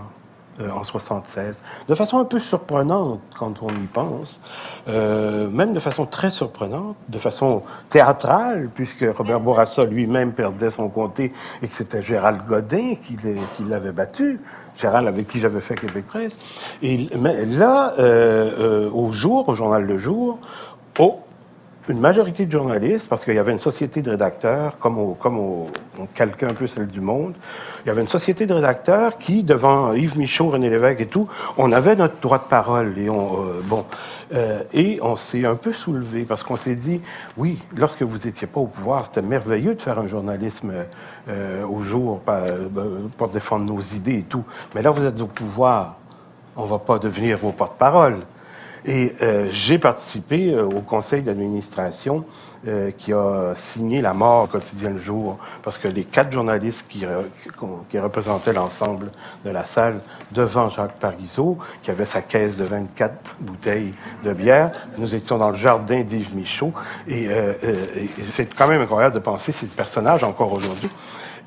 euh, 0.60 0.70
en 0.70 0.84
76, 0.84 1.56
de 1.88 1.94
façon 1.94 2.18
un 2.18 2.24
peu 2.24 2.38
surprenante 2.38 3.20
quand 3.38 3.62
on 3.62 3.68
y 3.68 3.86
pense, 3.92 4.40
euh, 4.88 5.48
même 5.50 5.72
de 5.72 5.80
façon 5.80 6.06
très 6.06 6.30
surprenante, 6.30 6.96
de 7.08 7.18
façon 7.18 7.62
théâtrale, 7.88 8.70
puisque 8.74 9.04
Robert 9.16 9.40
Bourassa 9.40 9.84
lui-même 9.84 10.32
perdait 10.32 10.70
son 10.70 10.88
comté 10.88 11.32
et 11.62 11.68
que 11.68 11.74
c'était 11.74 12.02
Gérald 12.02 12.42
Godin 12.46 12.94
qui 13.02 13.64
l'avait 13.64 13.92
battu. 13.92 14.40
Gérald 14.76 15.06
avec 15.06 15.28
qui 15.28 15.38
j'avais 15.38 15.60
fait 15.60 15.74
Québec 15.74 16.06
Presse. 16.06 16.36
Mais 16.82 17.44
là, 17.46 17.94
euh, 17.98 18.90
au 18.90 19.12
jour, 19.12 19.48
au 19.48 19.54
journal 19.54 19.84
Le 19.84 19.98
Jour, 19.98 20.38
oh, 20.98 21.20
une 21.90 22.00
majorité 22.00 22.46
de 22.46 22.52
journalistes, 22.52 23.08
parce 23.08 23.24
qu'il 23.24 23.34
y 23.34 23.38
avait 23.38 23.52
une 23.52 23.60
société 23.60 24.02
de 24.02 24.10
rédacteurs, 24.10 24.78
comme, 24.78 24.98
au, 24.98 25.14
comme 25.14 25.38
au, 25.38 25.66
calquait 26.14 26.46
un 26.46 26.54
peu 26.54 26.66
celle 26.66 26.86
du 26.86 27.00
Monde, 27.00 27.34
il 27.84 27.88
y 27.88 27.90
avait 27.90 28.02
une 28.02 28.08
société 28.08 28.46
de 28.46 28.54
rédacteurs 28.54 29.18
qui, 29.18 29.42
devant 29.42 29.92
Yves 29.94 30.18
Michaud, 30.18 30.50
René 30.50 30.68
Lévesque 30.68 31.00
et 31.00 31.06
tout, 31.06 31.28
on 31.56 31.72
avait 31.72 31.96
notre 31.96 32.20
droit 32.20 32.38
de 32.38 32.44
parole. 32.44 32.98
Et 32.98 33.08
on, 33.08 33.44
euh, 33.44 33.60
bon, 33.64 33.84
euh, 34.34 34.62
et 34.72 34.98
on 35.02 35.16
s'est 35.16 35.44
un 35.44 35.56
peu 35.56 35.72
soulevé 35.72 36.24
parce 36.24 36.42
qu'on 36.42 36.56
s'est 36.56 36.76
dit, 36.76 37.00
oui, 37.36 37.58
lorsque 37.76 38.02
vous 38.02 38.18
n'étiez 38.18 38.46
pas 38.46 38.60
au 38.60 38.66
pouvoir, 38.66 39.06
c'était 39.06 39.22
merveilleux 39.22 39.74
de 39.74 39.82
faire 39.82 39.98
un 39.98 40.06
journalisme 40.06 40.72
euh, 41.28 41.64
au 41.66 41.80
jour 41.80 42.20
pour 43.16 43.28
défendre 43.28 43.64
nos 43.64 43.80
idées 43.80 44.18
et 44.18 44.22
tout. 44.22 44.44
Mais 44.74 44.82
là, 44.82 44.90
vous 44.90 45.04
êtes 45.04 45.20
au 45.20 45.26
pouvoir, 45.26 45.96
on 46.56 46.66
va 46.66 46.78
pas 46.78 46.98
devenir 46.98 47.38
vos 47.38 47.52
porte-parole. 47.52 48.16
Et 48.84 49.12
euh, 49.22 49.48
j'ai 49.52 49.78
participé 49.78 50.52
euh, 50.52 50.64
au 50.64 50.80
conseil 50.80 51.22
d'administration 51.22 52.24
euh, 52.68 52.90
qui 52.90 53.12
a 53.12 53.54
signé 53.56 54.02
la 54.02 54.12
mort 54.12 54.44
au 54.44 54.46
quotidien 54.46 54.90
le 54.90 55.00
jour, 55.00 55.38
parce 55.62 55.78
que 55.78 55.88
les 55.88 56.04
quatre 56.04 56.32
journalistes 56.32 56.84
qui, 56.88 57.04
qui 57.88 57.98
représentaient 57.98 58.52
l'ensemble 58.52 59.10
de 59.44 59.50
la 59.50 59.64
salle 59.64 60.00
devant 60.32 60.68
Jacques 60.68 60.98
Parizeau, 60.98 61.58
qui 61.82 61.90
avait 61.90 62.04
sa 62.04 62.22
caisse 62.22 62.56
de 62.56 62.64
24 62.64 63.36
bouteilles 63.40 63.92
de 64.24 64.32
bière, 64.32 64.72
nous 64.98 65.14
étions 65.14 65.38
dans 65.38 65.50
le 65.50 65.56
jardin 65.56 66.02
d'Yves 66.02 66.34
Michaud, 66.36 66.72
et, 67.08 67.28
euh, 67.28 67.54
euh, 67.64 67.86
et 67.96 68.08
c'est 68.30 68.54
quand 68.54 68.68
même 68.68 68.82
incroyable 68.82 69.14
de 69.14 69.20
penser 69.20 69.52
ces 69.52 69.66
personnages 69.66 70.22
encore 70.22 70.52
aujourd'hui. 70.52 70.90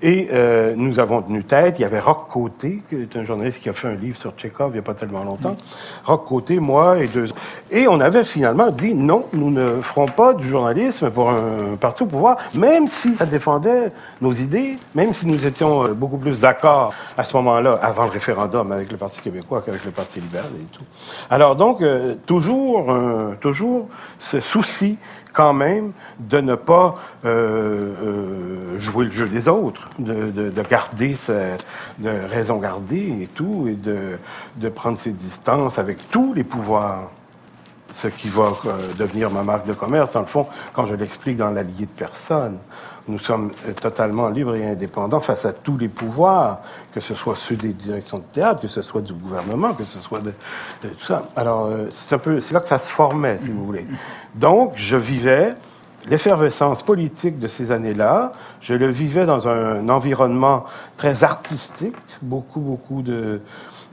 Et 0.05 0.27
euh, 0.33 0.73
nous 0.75 0.99
avons 0.99 1.21
tenu 1.21 1.45
tête. 1.45 1.79
Il 1.79 1.83
y 1.83 1.85
avait 1.85 2.01
Roch 2.01 2.27
Côté, 2.29 2.83
qui 2.89 2.95
est 2.95 3.15
un 3.15 3.23
journaliste 3.23 3.61
qui 3.61 3.69
a 3.69 3.73
fait 3.73 3.87
un 3.87 3.95
livre 3.95 4.17
sur 4.17 4.33
Tchekhov 4.33 4.71
il 4.71 4.73
n'y 4.73 4.79
a 4.79 4.81
pas 4.81 4.93
tellement 4.93 5.23
longtemps. 5.23 5.55
Roch 6.03 6.25
Côté, 6.27 6.59
moi 6.59 6.99
et 6.99 7.07
deux 7.07 7.29
autres. 7.29 7.39
Et 7.71 7.87
on 7.87 8.01
avait 8.01 8.25
finalement 8.25 8.69
dit 8.69 8.93
non, 8.93 9.25
nous 9.31 9.49
ne 9.49 9.79
ferons 9.79 10.07
pas 10.07 10.33
du 10.33 10.45
journalisme 10.45 11.09
pour 11.09 11.29
un 11.29 11.77
parti 11.79 12.03
au 12.03 12.05
pouvoir, 12.05 12.35
même 12.53 12.89
si 12.89 13.15
ça 13.15 13.25
défendait 13.25 13.89
nos 14.21 14.33
idées, 14.33 14.75
même 14.93 15.13
si 15.13 15.25
nous 15.25 15.45
étions 15.45 15.85
euh, 15.85 15.93
beaucoup 15.93 16.17
plus 16.17 16.37
d'accord 16.37 16.93
à 17.17 17.23
ce 17.23 17.37
moment-là, 17.37 17.79
avant 17.81 18.03
le 18.03 18.11
référendum, 18.11 18.73
avec 18.73 18.91
le 18.91 18.97
Parti 18.97 19.21
québécois 19.21 19.63
qu'avec 19.65 19.85
le 19.85 19.91
Parti 19.91 20.19
libéral 20.19 20.51
et 20.59 20.65
tout. 20.65 20.83
Alors 21.29 21.55
donc, 21.55 21.81
euh, 21.81 22.15
toujours, 22.25 22.91
euh, 22.91 23.35
toujours 23.39 23.87
ce 24.19 24.41
souci 24.41 24.97
quand 25.33 25.53
même 25.53 25.91
de 26.19 26.39
ne 26.39 26.55
pas 26.55 26.93
euh, 27.25 27.93
euh, 28.01 28.79
jouer 28.79 29.05
le 29.05 29.11
jeu 29.11 29.27
des 29.27 29.47
autres, 29.47 29.89
de, 29.99 30.31
de, 30.31 30.49
de 30.49 30.61
garder 30.61 31.15
sa, 31.15 31.57
raison 32.29 32.57
garder 32.57 33.23
et 33.23 33.29
tout, 33.33 33.67
et 33.67 33.73
de, 33.73 34.17
de 34.57 34.69
prendre 34.69 34.97
ses 34.97 35.11
distances 35.11 35.79
avec 35.79 36.09
tous 36.09 36.33
les 36.33 36.43
pouvoirs. 36.43 37.09
ce 38.01 38.07
qui 38.07 38.29
va 38.29 38.51
euh, 38.65 38.77
devenir 38.97 39.29
ma 39.31 39.43
marque 39.43 39.65
de 39.65 39.73
commerce, 39.73 40.11
dans 40.11 40.21
le 40.21 40.25
fond, 40.27 40.47
quand 40.73 40.85
je 40.85 40.95
l'explique 40.95 41.37
dans 41.37 41.51
l'allié 41.51 41.85
de 41.85 41.91
personne. 41.97 42.57
Nous 43.07 43.19
sommes 43.19 43.51
euh, 43.67 43.73
totalement 43.73 44.29
libres 44.29 44.55
et 44.55 44.65
indépendants 44.65 45.19
face 45.19 45.45
à 45.45 45.51
tous 45.51 45.77
les 45.77 45.89
pouvoirs, 45.89 46.61
que 46.93 47.01
ce 47.01 47.13
soit 47.13 47.35
ceux 47.37 47.55
des 47.55 47.73
directions 47.73 48.17
de 48.17 48.23
théâtre, 48.23 48.61
que 48.61 48.67
ce 48.67 48.81
soit 48.81 49.01
du 49.01 49.13
gouvernement, 49.13 49.73
que 49.73 49.83
ce 49.83 49.99
soit 49.99 50.19
de, 50.19 50.31
tout 50.81 51.05
ça. 51.05 51.23
Alors, 51.35 51.65
euh, 51.65 51.87
c'est 51.91 52.15
un 52.15 52.19
peu, 52.19 52.39
c'est 52.39 52.53
là 52.53 52.61
que 52.61 52.67
ça 52.67 52.79
se 52.79 52.89
formait, 52.89 53.39
si 53.39 53.49
vous 53.49 53.65
voulez. 53.65 53.85
Donc, 54.35 54.73
je 54.75 54.95
vivais 54.95 55.53
l'effervescence 56.07 56.83
politique 56.83 57.39
de 57.39 57.47
ces 57.47 57.71
années-là. 57.71 58.31
Je 58.61 58.73
le 58.73 58.87
vivais 58.87 59.25
dans 59.25 59.47
un 59.47 59.89
environnement 59.89 60.65
très 60.95 61.23
artistique, 61.23 61.95
beaucoup, 62.21 62.61
beaucoup 62.61 63.01
de, 63.01 63.41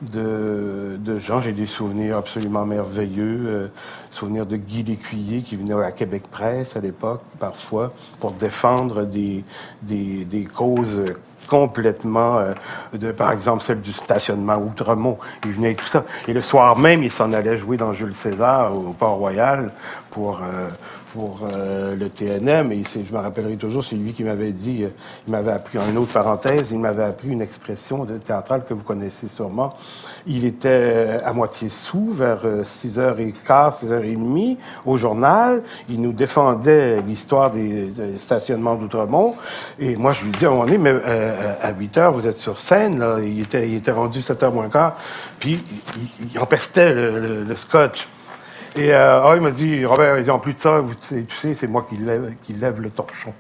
de, 0.03 1.19
gens. 1.19 1.41
J'ai 1.41 1.53
des 1.53 1.67
souvenirs 1.67 2.19
absolument 2.19 2.65
merveilleux. 2.67 3.43
Euh, 3.47 3.69
souvenirs 4.11 4.47
de 4.47 4.57
Guy 4.57 4.83
Lécuyer 4.83 5.43
qui 5.43 5.57
venait 5.57 5.75
à 5.75 5.93
Québec 5.93 6.25
Presse 6.31 6.77
à 6.77 6.81
l'époque, 6.81 7.23
parfois, 7.39 7.93
pour 8.19 8.33
défendre 8.33 9.05
des, 9.05 9.45
des, 9.83 10.25
des 10.25 10.45
causes 10.45 11.05
complètement, 11.49 12.39
euh, 12.39 12.53
de, 12.93 13.11
par 13.11 13.33
exemple, 13.33 13.63
celle 13.63 13.81
du 13.81 13.93
stationnement 13.93 14.57
Outremont. 14.57 15.19
Il 15.45 15.53
venait 15.53 15.75
tout 15.75 15.87
ça. 15.87 16.05
Et 16.29 16.33
le 16.33 16.43
soir 16.43 16.79
même, 16.79 17.03
il 17.03 17.11
s'en 17.11 17.33
allait 17.33 17.59
jouer 17.59 17.77
dans 17.77 17.93
Jules 17.93 18.15
César 18.15 18.75
au 18.75 18.93
Port-Royal 18.93 19.73
pour, 20.11 20.41
euh, 20.43 20.69
pour 21.13 21.41
euh, 21.43 21.97
le 21.97 22.09
TNM. 22.09 22.73
Et 22.73 22.83
je 22.93 23.13
me 23.13 23.19
rappellerai 23.19 23.57
toujours, 23.57 23.85
c'est 23.85 23.97
lui 23.97 24.13
qui 24.13 24.25
m'avait 24.25 24.53
dit, 24.53 24.85
euh, 24.85 24.89
il 25.27 25.31
m'avait 25.31 25.53
appris, 25.53 25.79
en 25.79 25.89
une 25.89 25.99
autre 25.99 26.13
parenthèse, 26.13 26.71
il 26.71 26.79
m'avait 26.79 27.05
appris 27.05 27.29
une 27.29 27.43
expression 27.43 28.05
de 28.05 28.19
théâtrale 28.19 28.65
que 28.69 28.75
vous 28.75 28.85
connaissez 28.85 29.29
sûrement. 29.29 29.75
Il 30.27 30.45
était 30.45 30.69
euh, 30.69 31.19
à 31.25 31.33
moitié 31.33 31.69
sous, 31.69 32.13
vers 32.13 32.45
6h15, 32.45 33.85
6h30, 33.85 34.57
au 34.87 34.97
journal. 34.97 35.63
Il 35.89 36.01
nous 36.01 36.13
défendait 36.13 37.01
l'histoire 37.03 37.51
des, 37.51 37.91
stationnements 38.19 38.75
d'Outremont. 38.75 39.35
Et 39.79 39.97
moi, 39.97 40.13
je 40.13 40.25
lui 40.25 40.33
dis 40.33 40.45
à 40.45 40.49
un 40.49 40.53
moment 40.53 40.67
donné, 40.67 40.91
à 41.63 41.73
8h, 41.73 42.13
vous 42.13 42.27
êtes 42.27 42.39
sur 42.39 42.59
scène. 42.59 42.99
Là. 42.99 43.19
Il, 43.21 43.41
était, 43.41 43.93
rendu 43.93 44.21
7h 44.21 44.53
moins 44.53 44.69
quart. 44.69 44.97
Puis, 45.39 45.63
il, 45.97 46.31
il 46.33 46.39
empestait 46.39 46.93
le 46.93 47.57
scotch. 47.57 48.07
Et 48.77 48.93
euh, 48.93 49.23
ah, 49.23 49.33
il 49.35 49.43
m'a 49.43 49.51
dit, 49.51 49.85
Robert, 49.85 50.35
en 50.35 50.39
plus 50.39 50.55
de 50.55 50.61
ça, 50.61 50.83
tu 51.09 51.27
sais, 51.41 51.55
c'est 51.55 51.67
moi 51.67 51.87
qui 51.89 51.97
lève, 51.97 52.35
qui 52.43 52.53
lève 52.53 52.81
le 52.81 52.91
torchon. 52.91 53.33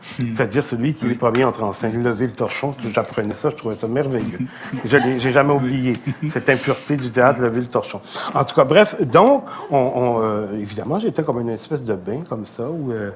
Hmm. 0.00 0.34
C'est-à-dire 0.34 0.64
celui 0.64 0.94
qui 0.94 1.04
est 1.04 1.08
le 1.10 1.14
premier 1.16 1.44
entre 1.44 1.62
en 1.62 1.74
scène, 1.74 2.02
lever 2.02 2.26
le 2.26 2.32
torchon. 2.32 2.74
J'apprenais 2.94 3.34
ça, 3.34 3.50
je 3.50 3.56
trouvais 3.56 3.74
ça 3.74 3.86
merveilleux. 3.86 4.38
Je 4.84 4.96
n'ai 4.96 5.18
jamais 5.18 5.52
oublié 5.52 5.94
cette 6.30 6.48
impureté 6.48 6.96
du 6.96 7.10
théâtre, 7.10 7.40
lever 7.40 7.60
le 7.60 7.66
torchon. 7.66 8.00
En 8.34 8.44
tout 8.44 8.54
cas, 8.54 8.64
bref, 8.64 9.00
donc, 9.02 9.44
on, 9.70 10.20
euh, 10.22 10.58
évidemment, 10.58 10.98
j'étais 10.98 11.22
comme 11.22 11.40
une 11.40 11.50
espèce 11.50 11.84
de 11.84 11.94
bain 11.94 12.22
comme 12.28 12.46
ça, 12.46 12.70
où, 12.70 12.92
euh, 12.92 13.10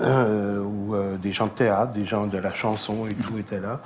euh 0.00 0.62
où 0.62 0.94
euh, 0.94 1.16
des 1.16 1.32
gens 1.32 1.46
de 1.46 1.50
théâtre, 1.50 1.92
des 1.92 2.04
gens 2.04 2.26
de 2.26 2.38
la 2.38 2.52
chanson 2.52 3.06
et 3.10 3.14
tout 3.14 3.38
étaient 3.38 3.60
là. 3.60 3.80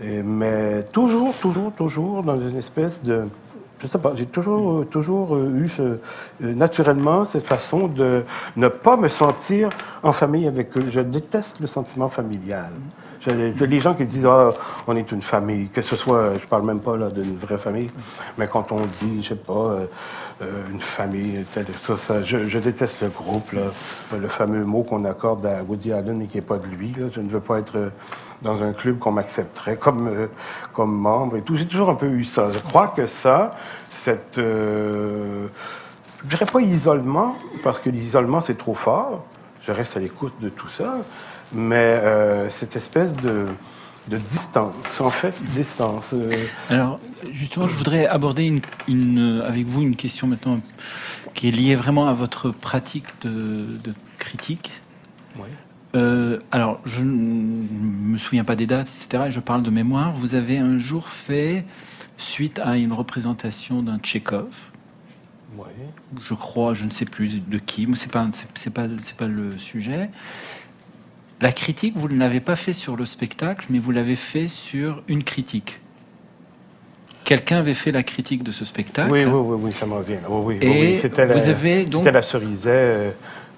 mais 0.00 0.84
toujours, 0.92 1.34
toujours, 1.34 1.72
toujours 1.72 2.22
dans 2.22 2.38
une 2.38 2.56
espèce 2.56 3.02
de 3.02 3.24
je 3.80 3.86
sais 3.86 3.98
pas, 3.98 4.12
j'ai 4.14 4.26
toujours, 4.26 4.86
toujours 4.86 5.36
eu 5.36 5.68
ce, 5.68 5.82
euh, 5.82 5.98
naturellement 6.40 7.24
cette 7.24 7.46
façon 7.46 7.88
de 7.88 8.24
ne 8.56 8.68
pas 8.68 8.96
me 8.96 9.08
sentir 9.08 9.70
en 10.02 10.12
famille 10.12 10.46
avec 10.46 10.76
eux. 10.76 10.86
Je 10.88 11.00
déteste 11.00 11.60
le 11.60 11.66
sentiment 11.66 12.08
familial. 12.08 12.72
les 13.26 13.78
gens 13.78 13.94
qui 13.94 14.04
disent 14.04 14.26
ah, 14.26 14.52
on 14.86 14.96
est 14.96 15.12
une 15.12 15.22
famille, 15.22 15.68
que 15.68 15.82
ce 15.82 15.96
soit, 15.96 16.34
je 16.40 16.46
parle 16.46 16.64
même 16.64 16.80
pas 16.80 16.96
là 16.96 17.10
d'une 17.10 17.36
vraie 17.36 17.58
famille, 17.58 17.90
mais 18.36 18.48
quand 18.48 18.72
on 18.72 18.86
dit, 19.00 19.22
je 19.22 19.28
sais 19.28 19.34
pas, 19.34 19.78
euh, 20.40 20.44
euh, 20.44 20.70
une 20.72 20.80
famille, 20.80 21.44
je, 22.22 22.58
déteste 22.58 23.02
le 23.02 23.08
groupe, 23.08 23.52
là, 23.52 23.62
le 24.16 24.28
fameux 24.28 24.64
mot 24.64 24.82
qu'on 24.82 25.04
accorde 25.04 25.44
à 25.46 25.62
Woody 25.62 25.92
Allen 25.92 26.22
et 26.22 26.26
qui 26.26 26.36
n'est 26.36 26.42
pas 26.42 26.58
de 26.58 26.66
lui. 26.66 26.94
Là. 26.98 27.08
Je 27.12 27.20
ne 27.20 27.28
veux 27.28 27.40
pas 27.40 27.58
être 27.58 27.90
dans 28.42 28.62
un 28.62 28.72
club 28.72 28.98
qu'on 28.98 29.12
m'accepterait 29.12 29.76
comme, 29.76 30.08
euh, 30.08 30.26
comme 30.72 30.94
membre 30.96 31.36
et 31.36 31.42
tout. 31.42 31.56
J'ai 31.56 31.66
toujours 31.66 31.90
un 31.90 31.94
peu 31.94 32.06
eu 32.06 32.24
ça. 32.24 32.50
Je 32.52 32.58
crois 32.58 32.88
que 32.88 33.06
ça, 33.06 33.52
cette... 33.90 34.38
Euh, 34.38 35.48
je 36.24 36.28
dirais 36.28 36.46
pas 36.46 36.60
isolement, 36.60 37.36
parce 37.62 37.78
que 37.78 37.90
l'isolement, 37.90 38.40
c'est 38.40 38.58
trop 38.58 38.74
fort. 38.74 39.24
Je 39.66 39.72
reste 39.72 39.96
à 39.96 40.00
l'écoute 40.00 40.34
de 40.40 40.48
tout 40.48 40.68
ça. 40.68 40.96
Mais 41.52 41.76
euh, 41.76 42.50
cette 42.50 42.76
espèce 42.76 43.12
de, 43.14 43.46
de 44.08 44.16
distance, 44.16 44.74
en 45.00 45.10
fait, 45.10 45.34
distance. 45.54 46.10
Euh. 46.12 46.30
Alors, 46.68 46.98
justement, 47.32 47.68
je 47.68 47.74
voudrais 47.74 48.06
aborder 48.06 48.44
une, 48.44 48.60
une, 48.86 49.42
avec 49.46 49.66
vous 49.66 49.82
une 49.82 49.96
question 49.96 50.26
maintenant 50.26 50.60
qui 51.34 51.48
est 51.48 51.52
liée 51.52 51.76
vraiment 51.76 52.08
à 52.08 52.14
votre 52.14 52.50
pratique 52.50 53.06
de, 53.22 53.66
de 53.84 53.94
critique. 54.18 54.72
Oui. 55.38 55.48
Euh, 55.94 56.38
alors, 56.52 56.80
je 56.84 57.02
ne 57.02 57.66
me 58.12 58.18
souviens 58.18 58.44
pas 58.44 58.56
des 58.56 58.66
dates, 58.66 58.88
etc. 58.88 59.24
Et 59.28 59.30
je 59.30 59.40
parle 59.40 59.62
de 59.62 59.70
mémoire. 59.70 60.12
Vous 60.12 60.34
avez 60.34 60.58
un 60.58 60.78
jour 60.78 61.08
fait, 61.08 61.64
suite 62.16 62.58
à 62.58 62.76
une 62.76 62.92
représentation 62.92 63.82
d'un 63.82 63.98
Tchekhov, 63.98 64.54
oui. 65.56 65.66
je 66.20 66.34
crois, 66.34 66.74
je 66.74 66.84
ne 66.84 66.90
sais 66.90 67.04
plus 67.04 67.40
de 67.40 67.58
qui, 67.58 67.86
mais 67.86 67.96
c'est 67.96 68.10
pas, 68.10 68.28
c'est 68.54 68.72
pas, 68.72 68.86
c'est 69.00 69.16
pas 69.16 69.28
le 69.28 69.58
sujet. 69.58 70.10
La 71.40 71.52
critique, 71.52 71.96
vous 71.96 72.08
ne 72.08 72.18
l'avez 72.18 72.40
pas 72.40 72.56
fait 72.56 72.72
sur 72.72 72.96
le 72.96 73.04
spectacle, 73.04 73.66
mais 73.70 73.78
vous 73.78 73.92
l'avez 73.92 74.16
fait 74.16 74.48
sur 74.48 75.02
une 75.06 75.22
critique. 75.22 75.80
Quelqu'un 77.24 77.58
avait 77.58 77.74
fait 77.74 77.92
la 77.92 78.02
critique 78.02 78.42
de 78.42 78.50
ce 78.50 78.64
spectacle. 78.64 79.10
Oui, 79.10 79.24
oui, 79.24 79.56
oui, 79.60 79.72
ça 79.72 79.86
me 79.86 79.94
revient. 79.94 80.18
Oui, 80.28 80.58
oui, 80.60 80.66
Et 80.66 80.98
C'était 80.98 81.26
la, 81.26 81.34
vous 81.34 81.48
avez 81.48 81.84
donc... 81.84 82.04
la 82.04 82.22
cerisette. 82.22 83.16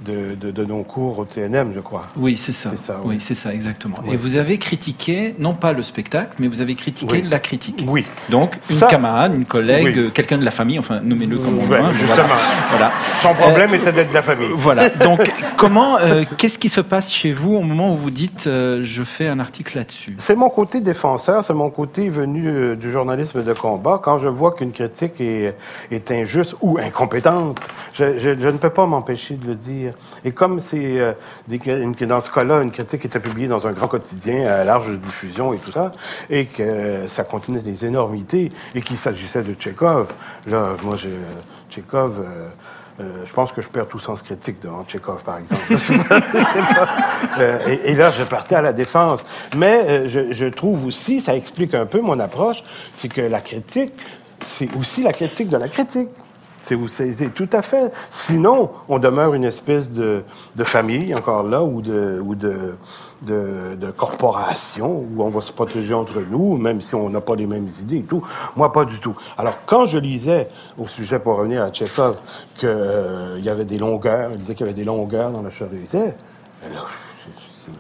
Euh, 0.09 0.35
de, 0.35 0.51
de, 0.51 0.65
nos 0.65 0.83
cours 0.83 1.19
au 1.19 1.25
TNM, 1.27 1.73
je 1.75 1.81
crois. 1.81 2.07
Oui, 2.17 2.37
c'est 2.39 2.53
ça. 2.53 2.71
oui, 3.05 3.19
c'est 3.21 3.35
ça, 3.35 3.53
exactement. 3.53 3.99
Et 4.11 4.17
vous 4.17 4.37
avez 4.37 4.57
critiqué, 4.57 5.35
non 5.39 5.53
pas 5.53 5.73
le 5.73 5.83
spectacle, 5.83 6.31
mais 6.39 6.49
vous 6.49 6.63
avez 6.63 6.75
critiqué 6.75 7.21
la 7.21 7.39
critique. 7.39 7.85
Oui. 7.87 8.07
Donc, 8.31 8.59
une 8.71 8.81
camarade, 8.81 9.35
une 9.35 9.45
collègue, 9.45 10.11
quelqu'un 10.13 10.39
de 10.39 10.45
la 10.45 10.51
famille, 10.51 10.79
enfin, 10.79 11.01
nommez-le 11.03 11.37
comme 11.37 11.59
on 11.59 11.63
veut. 11.63 11.79
Justement. 11.99 12.35
Voilà. 12.71 12.93
Son 13.23 13.35
problème 13.35 13.75
était 13.75 13.93
d'être 13.93 14.09
de 14.09 14.15
la 14.15 14.23
famille. 14.23 14.49
Voilà. 14.55 14.89
Donc, 15.05 15.21
comment, 15.59 15.99
euh, 15.99 16.25
qu'est-ce 16.39 16.59
qui 16.59 16.71
se 16.71 16.81
passe 16.81 17.13
chez 17.13 17.33
vous 17.33 17.55
au 17.55 17.63
moment 17.63 17.93
où 17.93 17.99
vous 17.99 18.11
dites 18.11 18.47
euh, 18.47 18.81
je 18.83 19.03
fais 19.03 19.29
un 19.29 19.39
article 19.39 19.77
là-dessus? 19.77 20.17
C'est 20.19 20.37
mon 20.37 20.49
côté 20.49 20.81
défenseur, 20.81 21.45
c'est 21.45 21.55
mon 21.55 21.71
côté 21.71 22.09
venu 22.09 22.49
euh, 22.49 22.77
du 22.77 22.91
journalisme 22.91 23.45
de 23.45 23.53
combat. 23.53 24.01
Quand 24.03 24.19
je 24.19 24.29
vois 24.29 24.53
qu'une 24.53 24.73
critique 24.73 25.21
est, 25.21 25.55
est 25.91 26.11
injuste 26.11 26.55
ou 26.63 26.79
incompétente, 26.79 27.61
je, 27.93 28.19
je 28.19 28.31
ne 28.31 28.57
peux 28.57 28.71
pas 28.71 28.87
m'empêcher 28.87 29.35
de 29.35 29.47
le 29.47 29.55
dire. 29.55 29.90
Et 30.25 30.33
comme 30.33 30.61
c'est 30.61 31.01
euh, 31.01 31.13
dans 32.07 32.21
ce 32.21 32.31
cas-là, 32.31 32.63
une 32.63 32.71
critique 32.71 33.05
était 33.05 33.21
publiée 33.21 33.49
dans 33.49 33.67
un 33.67 33.73
grand 33.73 33.89
quotidien 33.89 34.47
à 34.47 34.65
large 34.65 34.91
diffusion 34.99 35.53
et 35.53 35.59
tout 35.59 35.73
ça, 35.73 35.93
et 36.29 36.47
que 36.47 37.07
ça 37.09 37.25
contenait 37.25 37.61
des 37.61 37.85
énormités, 37.85 38.51
et 38.75 38.83
qu'il 38.83 38.99
s'agissait 38.99 39.43
de 39.43 39.55
Tchekhov, 39.55 40.09
là, 40.47 40.71
moi, 40.83 40.97
je, 40.97 41.09
Tchekhov, 41.71 42.21
euh, 42.21 42.49
euh, 43.01 43.25
je 43.25 43.33
pense 43.33 43.53
que 43.53 43.63
je 43.63 43.69
perds 43.69 43.89
tout 43.89 43.99
sens 43.99 44.23
critique 44.23 44.61
devant 44.61 44.85
Tchekhov, 44.85 45.23
par 45.23 45.39
exemple. 45.39 45.63
et, 47.85 47.95
là, 47.95 48.11
je 48.11 48.25
partais 48.25 48.57
à 48.57 48.63
la 48.63 48.73
défense. 48.73 49.25
Mais 49.57 50.09
je, 50.09 50.45
trouve 50.47 50.87
aussi, 50.87 51.21
ça 51.21 51.35
explique 51.35 51.75
un 51.75 51.87
peu 51.87 52.01
mon 52.01 52.19
approche, 52.19 52.63
c'est 52.95 53.09
que 53.09 53.23
la 53.23 53.41
critique, 53.41 53.93
c'est 54.47 54.69
aussi 54.77 55.03
la 55.03 55.13
critique 55.13 55.49
de 55.49 55.57
la 55.57 55.69
critique. 55.69 56.09
C'est 56.61 57.35
tout 57.35 57.49
à 57.53 57.63
fait. 57.63 57.93
Sinon, 58.11 58.71
on 58.89 58.99
demeure 58.99 59.35
une 59.35 59.45
espèce 59.45 59.91
de, 59.91 60.23
de 60.57 60.65
famille, 60.65 61.15
encore 61.15 61.43
là, 61.43 61.65
ou, 61.65 61.81
de, 61.81 62.21
ou 62.25 62.35
de, 62.35 62.77
de, 63.23 63.91
corporation, 63.91 65.05
où 65.11 65.23
on 65.23 65.31
va 65.31 65.41
se 65.41 65.53
protéger 65.53 65.95
entre 65.95 66.21
nous, 66.21 66.57
même 66.57 66.81
si 66.81 66.95
on 66.95 67.09
n'a 67.09 67.21
pas 67.21 67.35
les 67.35 67.47
mêmes 67.47 67.69
idées 67.81 67.99
et 67.99 68.03
tout. 68.03 68.23
Moi, 68.57 68.73
pas 68.73 68.85
du 68.85 69.01
tout. 69.01 69.17
Alors, 69.37 69.55
quand 69.67 69.87
je 69.87 69.99
lisais, 69.99 70.49
au 70.79 70.87
sujet 70.87 71.19
pour 71.19 71.39
revenir 71.39 71.63
à 71.63 71.71
Tchekhov, 71.71 72.19
qu'il 72.55 72.69
euh, 72.69 73.41
y 73.41 73.49
avait 73.49 73.65
des 73.65 73.79
longueurs, 73.79 74.31
il 74.33 74.39
disait 74.39 74.55
qu'il 74.55 74.67
y 74.67 74.69
avait 74.69 74.79
des 74.79 74.85
longueurs 74.85 75.31
dans 75.31 75.43
le 75.43 75.51
chevet, 75.51 75.87
alors, 76.63 76.91
je, 77.67 77.73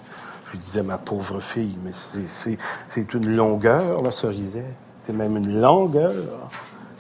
je, 0.53 0.57
disais, 0.57 0.83
ma 0.83 0.97
pauvre 0.97 1.41
fille, 1.41 1.77
mais 1.85 1.93
c'est 2.89 3.15
une 3.15 3.37
longueur, 3.37 4.01
la 4.03 4.11
cerisée. 4.11 4.65
C'est 5.03 5.13
même 5.13 5.37
une 5.37 5.61
longueur. 5.61 6.13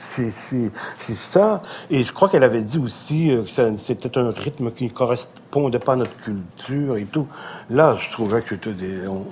C'est 0.02 0.30
ça. 1.14 1.60
Et 1.90 2.04
je 2.04 2.12
crois 2.12 2.30
qu'elle 2.30 2.42
avait 2.42 2.62
dit 2.62 2.78
aussi 2.78 3.30
euh, 3.30 3.42
que 3.42 3.76
c'était 3.76 4.16
un 4.16 4.30
rythme 4.30 4.70
qui 4.70 4.84
ne 4.84 4.88
correspondait 4.88 5.78
pas 5.78 5.92
à 5.92 5.96
notre 5.96 6.16
culture 6.16 6.96
et 6.96 7.04
tout. 7.04 7.26
Là, 7.68 7.96
je 8.00 8.10
trouvais 8.10 8.40
que 8.40 8.54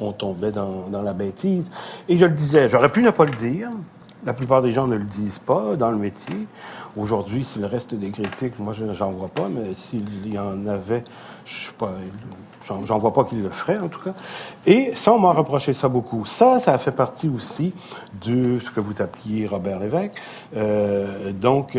on, 0.01 0.13
tombait 0.13 0.53
dans, 0.53 0.89
dans, 0.91 1.01
la 1.01 1.15
bêtise. 1.15 1.71
Et 2.07 2.19
je 2.19 2.27
le 2.27 2.33
disais, 2.33 2.69
j'aurais 2.69 2.91
pu 2.91 3.03
ne 3.03 3.11
pas 3.11 3.25
le 3.25 3.33
dire. 3.33 3.71
La 4.27 4.35
plupart 4.35 4.61
des 4.61 4.73
gens 4.73 4.87
ne 4.87 4.97
le 4.97 5.05
disent 5.05 5.39
pas 5.39 5.75
dans 5.75 5.91
le 5.91 5.97
métier. 5.97 6.47
Aujourd'hui, 6.99 7.47
si 7.47 7.61
le 7.61 7.67
reste 7.67 7.95
des 7.95 8.11
critiques, 8.11 8.59
moi, 8.59 8.75
j'en 8.93 9.13
vois 9.13 9.29
pas, 9.29 9.49
mais 9.49 9.73
s'il 9.75 10.31
y 10.31 10.39
en 10.39 10.67
avait, 10.67 11.03
je 11.47 11.67
sais 11.67 11.73
pas, 11.79 11.93
J'en 12.87 12.99
vois 12.99 13.13
pas 13.13 13.25
qu'il 13.25 13.43
le 13.43 13.51
ferait, 13.51 13.79
en 13.79 13.89
tout 13.89 14.01
cas. 14.01 14.15
Et 14.67 14.93
ça, 14.95 15.13
on 15.13 15.19
m'a 15.19 15.33
reproché 15.33 15.73
ça 15.73 15.89
beaucoup. 15.89 16.25
Ça, 16.27 16.61
ça 16.61 16.77
fait 16.79 16.93
partie 16.93 17.29
aussi 17.29 17.73
de 18.25 18.59
ce 18.59 18.71
que 18.71 18.81
vous 18.81 19.01
appeliez 19.01 19.47
Robert 19.47 19.79
Lévesque. 19.79 20.13
Euh, 20.57 21.33
donc, 21.33 21.79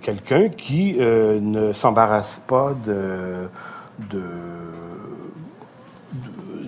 quelqu'un 0.00 0.48
qui 0.48 0.94
ne 0.94 1.72
s'embarrasse 1.72 2.40
pas 2.46 2.72
de, 2.86 3.48
de, 4.10 4.22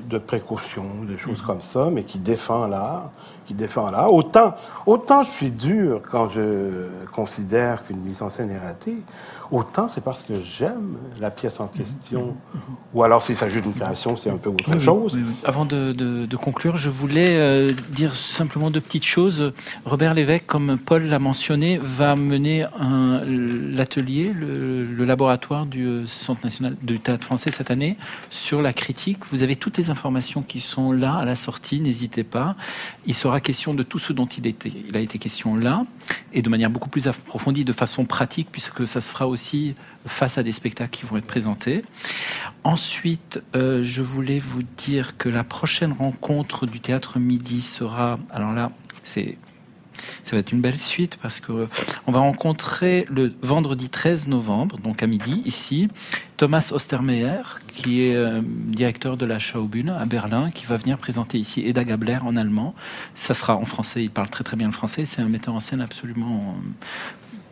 de, 0.09 0.19
précautions, 0.19 0.85
des 1.07 1.17
choses 1.17 1.41
mm-hmm. 1.41 1.47
comme 1.47 1.61
ça, 1.61 1.89
mais 1.93 2.03
qui 2.03 2.19
défend 2.19 2.67
l'art, 2.67 3.11
qui 3.47 3.55
défend 3.55 3.91
l'art. 3.91 4.13
Autant, 4.13 4.53
autant 4.87 5.23
je 5.23 5.31
suis 5.31 5.51
dur 5.51 6.01
quand 6.11 6.29
je 6.31 6.89
considère 7.13 7.85
qu'une 7.85 8.01
mise 8.01 8.23
en 8.23 8.31
scène 8.31 8.51
est 8.51 8.59
ratée, 8.59 8.97
Autant 9.55 9.87
c'est 9.87 10.01
parce 10.01 10.25
que 10.25 10.43
j'aime 10.43 10.97
la 11.21 11.31
pièce 11.31 11.61
en 11.61 11.69
question, 11.69 12.37
ou 12.93 13.05
alors 13.05 13.25
s'il 13.25 13.37
s'agit 13.37 13.63
d'une 13.63 13.73
création, 13.73 14.17
c'est 14.17 14.29
un 14.29 14.37
peu 14.37 14.51
autre 14.51 14.81
chose. 14.81 15.17
Avant 15.45 15.65
de, 15.65 16.27
conclure, 16.35 16.77
je 16.77 16.91
voulais 16.91 17.37
euh, 17.37 17.73
dire 17.91 18.17
simplement 18.17 18.69
deux 18.73 18.81
petites 18.81 19.05
choses. 19.05 19.53
Robert 19.85 20.13
Lévesque, 20.13 20.47
comme 20.47 20.77
Paul 20.77 21.05
l'a 21.05 21.21
mentionné, 21.21 21.79
va 21.81 22.17
mener 22.17 22.67
l'atelier, 23.29 24.33
le, 24.35 25.05
laboratoire 25.05 25.67
du 25.67 26.05
Centre 26.09 26.43
national 26.43 26.75
du 26.83 26.99
théâtre 26.99 27.25
français 27.25 27.53
cette 27.53 27.71
année 27.71 27.97
sur 28.31 28.61
la 28.61 28.73
critique. 28.73 29.19
Vous 29.31 29.45
avez 29.45 29.55
toutes 29.55 29.79
les 29.79 29.89
informations 29.89 30.43
qui 30.43 30.59
sont 30.59 30.91
là 30.91 31.15
à 31.15 31.25
la 31.25 31.37
sortie, 31.37 31.79
n'hésitez 31.79 32.25
pas. 32.25 32.57
Il 33.07 33.15
sera 33.15 33.41
question 33.41 33.73
de 33.73 33.85
tout 33.85 34.01
ce 34.01 34.13
dont 34.13 34.27
il, 34.27 34.49
était, 34.49 34.73
il 34.89 34.97
a 34.97 35.01
été 35.01 35.21
question 35.21 35.55
là, 35.55 35.85
et 36.33 36.43
de 36.43 36.49
manière 36.49 36.71
beaucoup 36.71 36.89
plus 36.89 37.07
approfondie, 37.07 37.65
de 37.65 37.73
façon 37.73 38.05
pratique, 38.05 38.49
puisque 38.51 38.85
ça 38.85 39.01
se 39.01 39.13
fera 39.13 39.29
aussi 39.29 39.44
face 40.07 40.39
à 40.39 40.43
des 40.43 40.53
spectacles 40.53 40.91
qui 40.91 41.07
vont 41.07 41.17
être 41.17 41.27
présentés. 41.27 41.85
Ensuite, 42.63 43.43
euh, 43.55 43.83
je 43.83 44.03
voulais 44.03 44.39
vous 44.39 44.63
dire 44.77 45.17
que 45.17 45.29
la 45.29 45.45
prochaine 45.45 45.93
rencontre 45.93 46.67
du 46.67 46.81
théâtre 46.81 47.19
Midi 47.19 47.63
sera, 47.63 48.19
alors 48.31 48.53
là, 48.53 48.71
c'est 49.03 49.39
ça 50.23 50.33
va 50.33 50.39
être 50.39 50.53
une 50.53 50.61
belle 50.61 50.79
suite 50.79 51.19
parce 51.21 51.41
que 51.41 51.69
on 52.07 52.13
va 52.13 52.21
rencontrer 52.21 53.07
le 53.09 53.33
vendredi 53.43 53.89
13 53.89 54.29
novembre, 54.29 54.79
donc 54.79 55.03
à 55.03 55.07
midi, 55.07 55.43
ici, 55.45 55.89
Thomas 56.37 56.71
Ostermeyer, 56.73 57.43
qui 57.73 58.03
est 58.03 58.17
euh, 58.17 58.41
directeur 58.43 59.17
de 59.17 59.27
la 59.27 59.39
Schaubühne 59.39 59.91
à 59.91 60.07
Berlin, 60.07 60.51
qui 60.51 60.67
va 60.67 60.77
venir 60.77 60.99
présenter 60.99 61.39
ici 61.39 61.63
Eda 61.67 61.85
Gabler 61.85 62.19
en 62.23 62.37
allemand. 62.37 62.75
Ça 63.15 63.35
sera 63.35 63.57
en 63.57 63.65
français, 63.65 64.03
il 64.03 64.11
parle 64.11 64.31
très 64.31 64.45
très 64.45 64.57
bien 64.57 64.67
le 64.67 64.73
français. 64.73 65.05
C'est 65.07 65.23
un 65.23 65.29
metteur 65.29 65.55
en 65.55 65.61
scène 65.61 65.81
absolument 65.81 66.57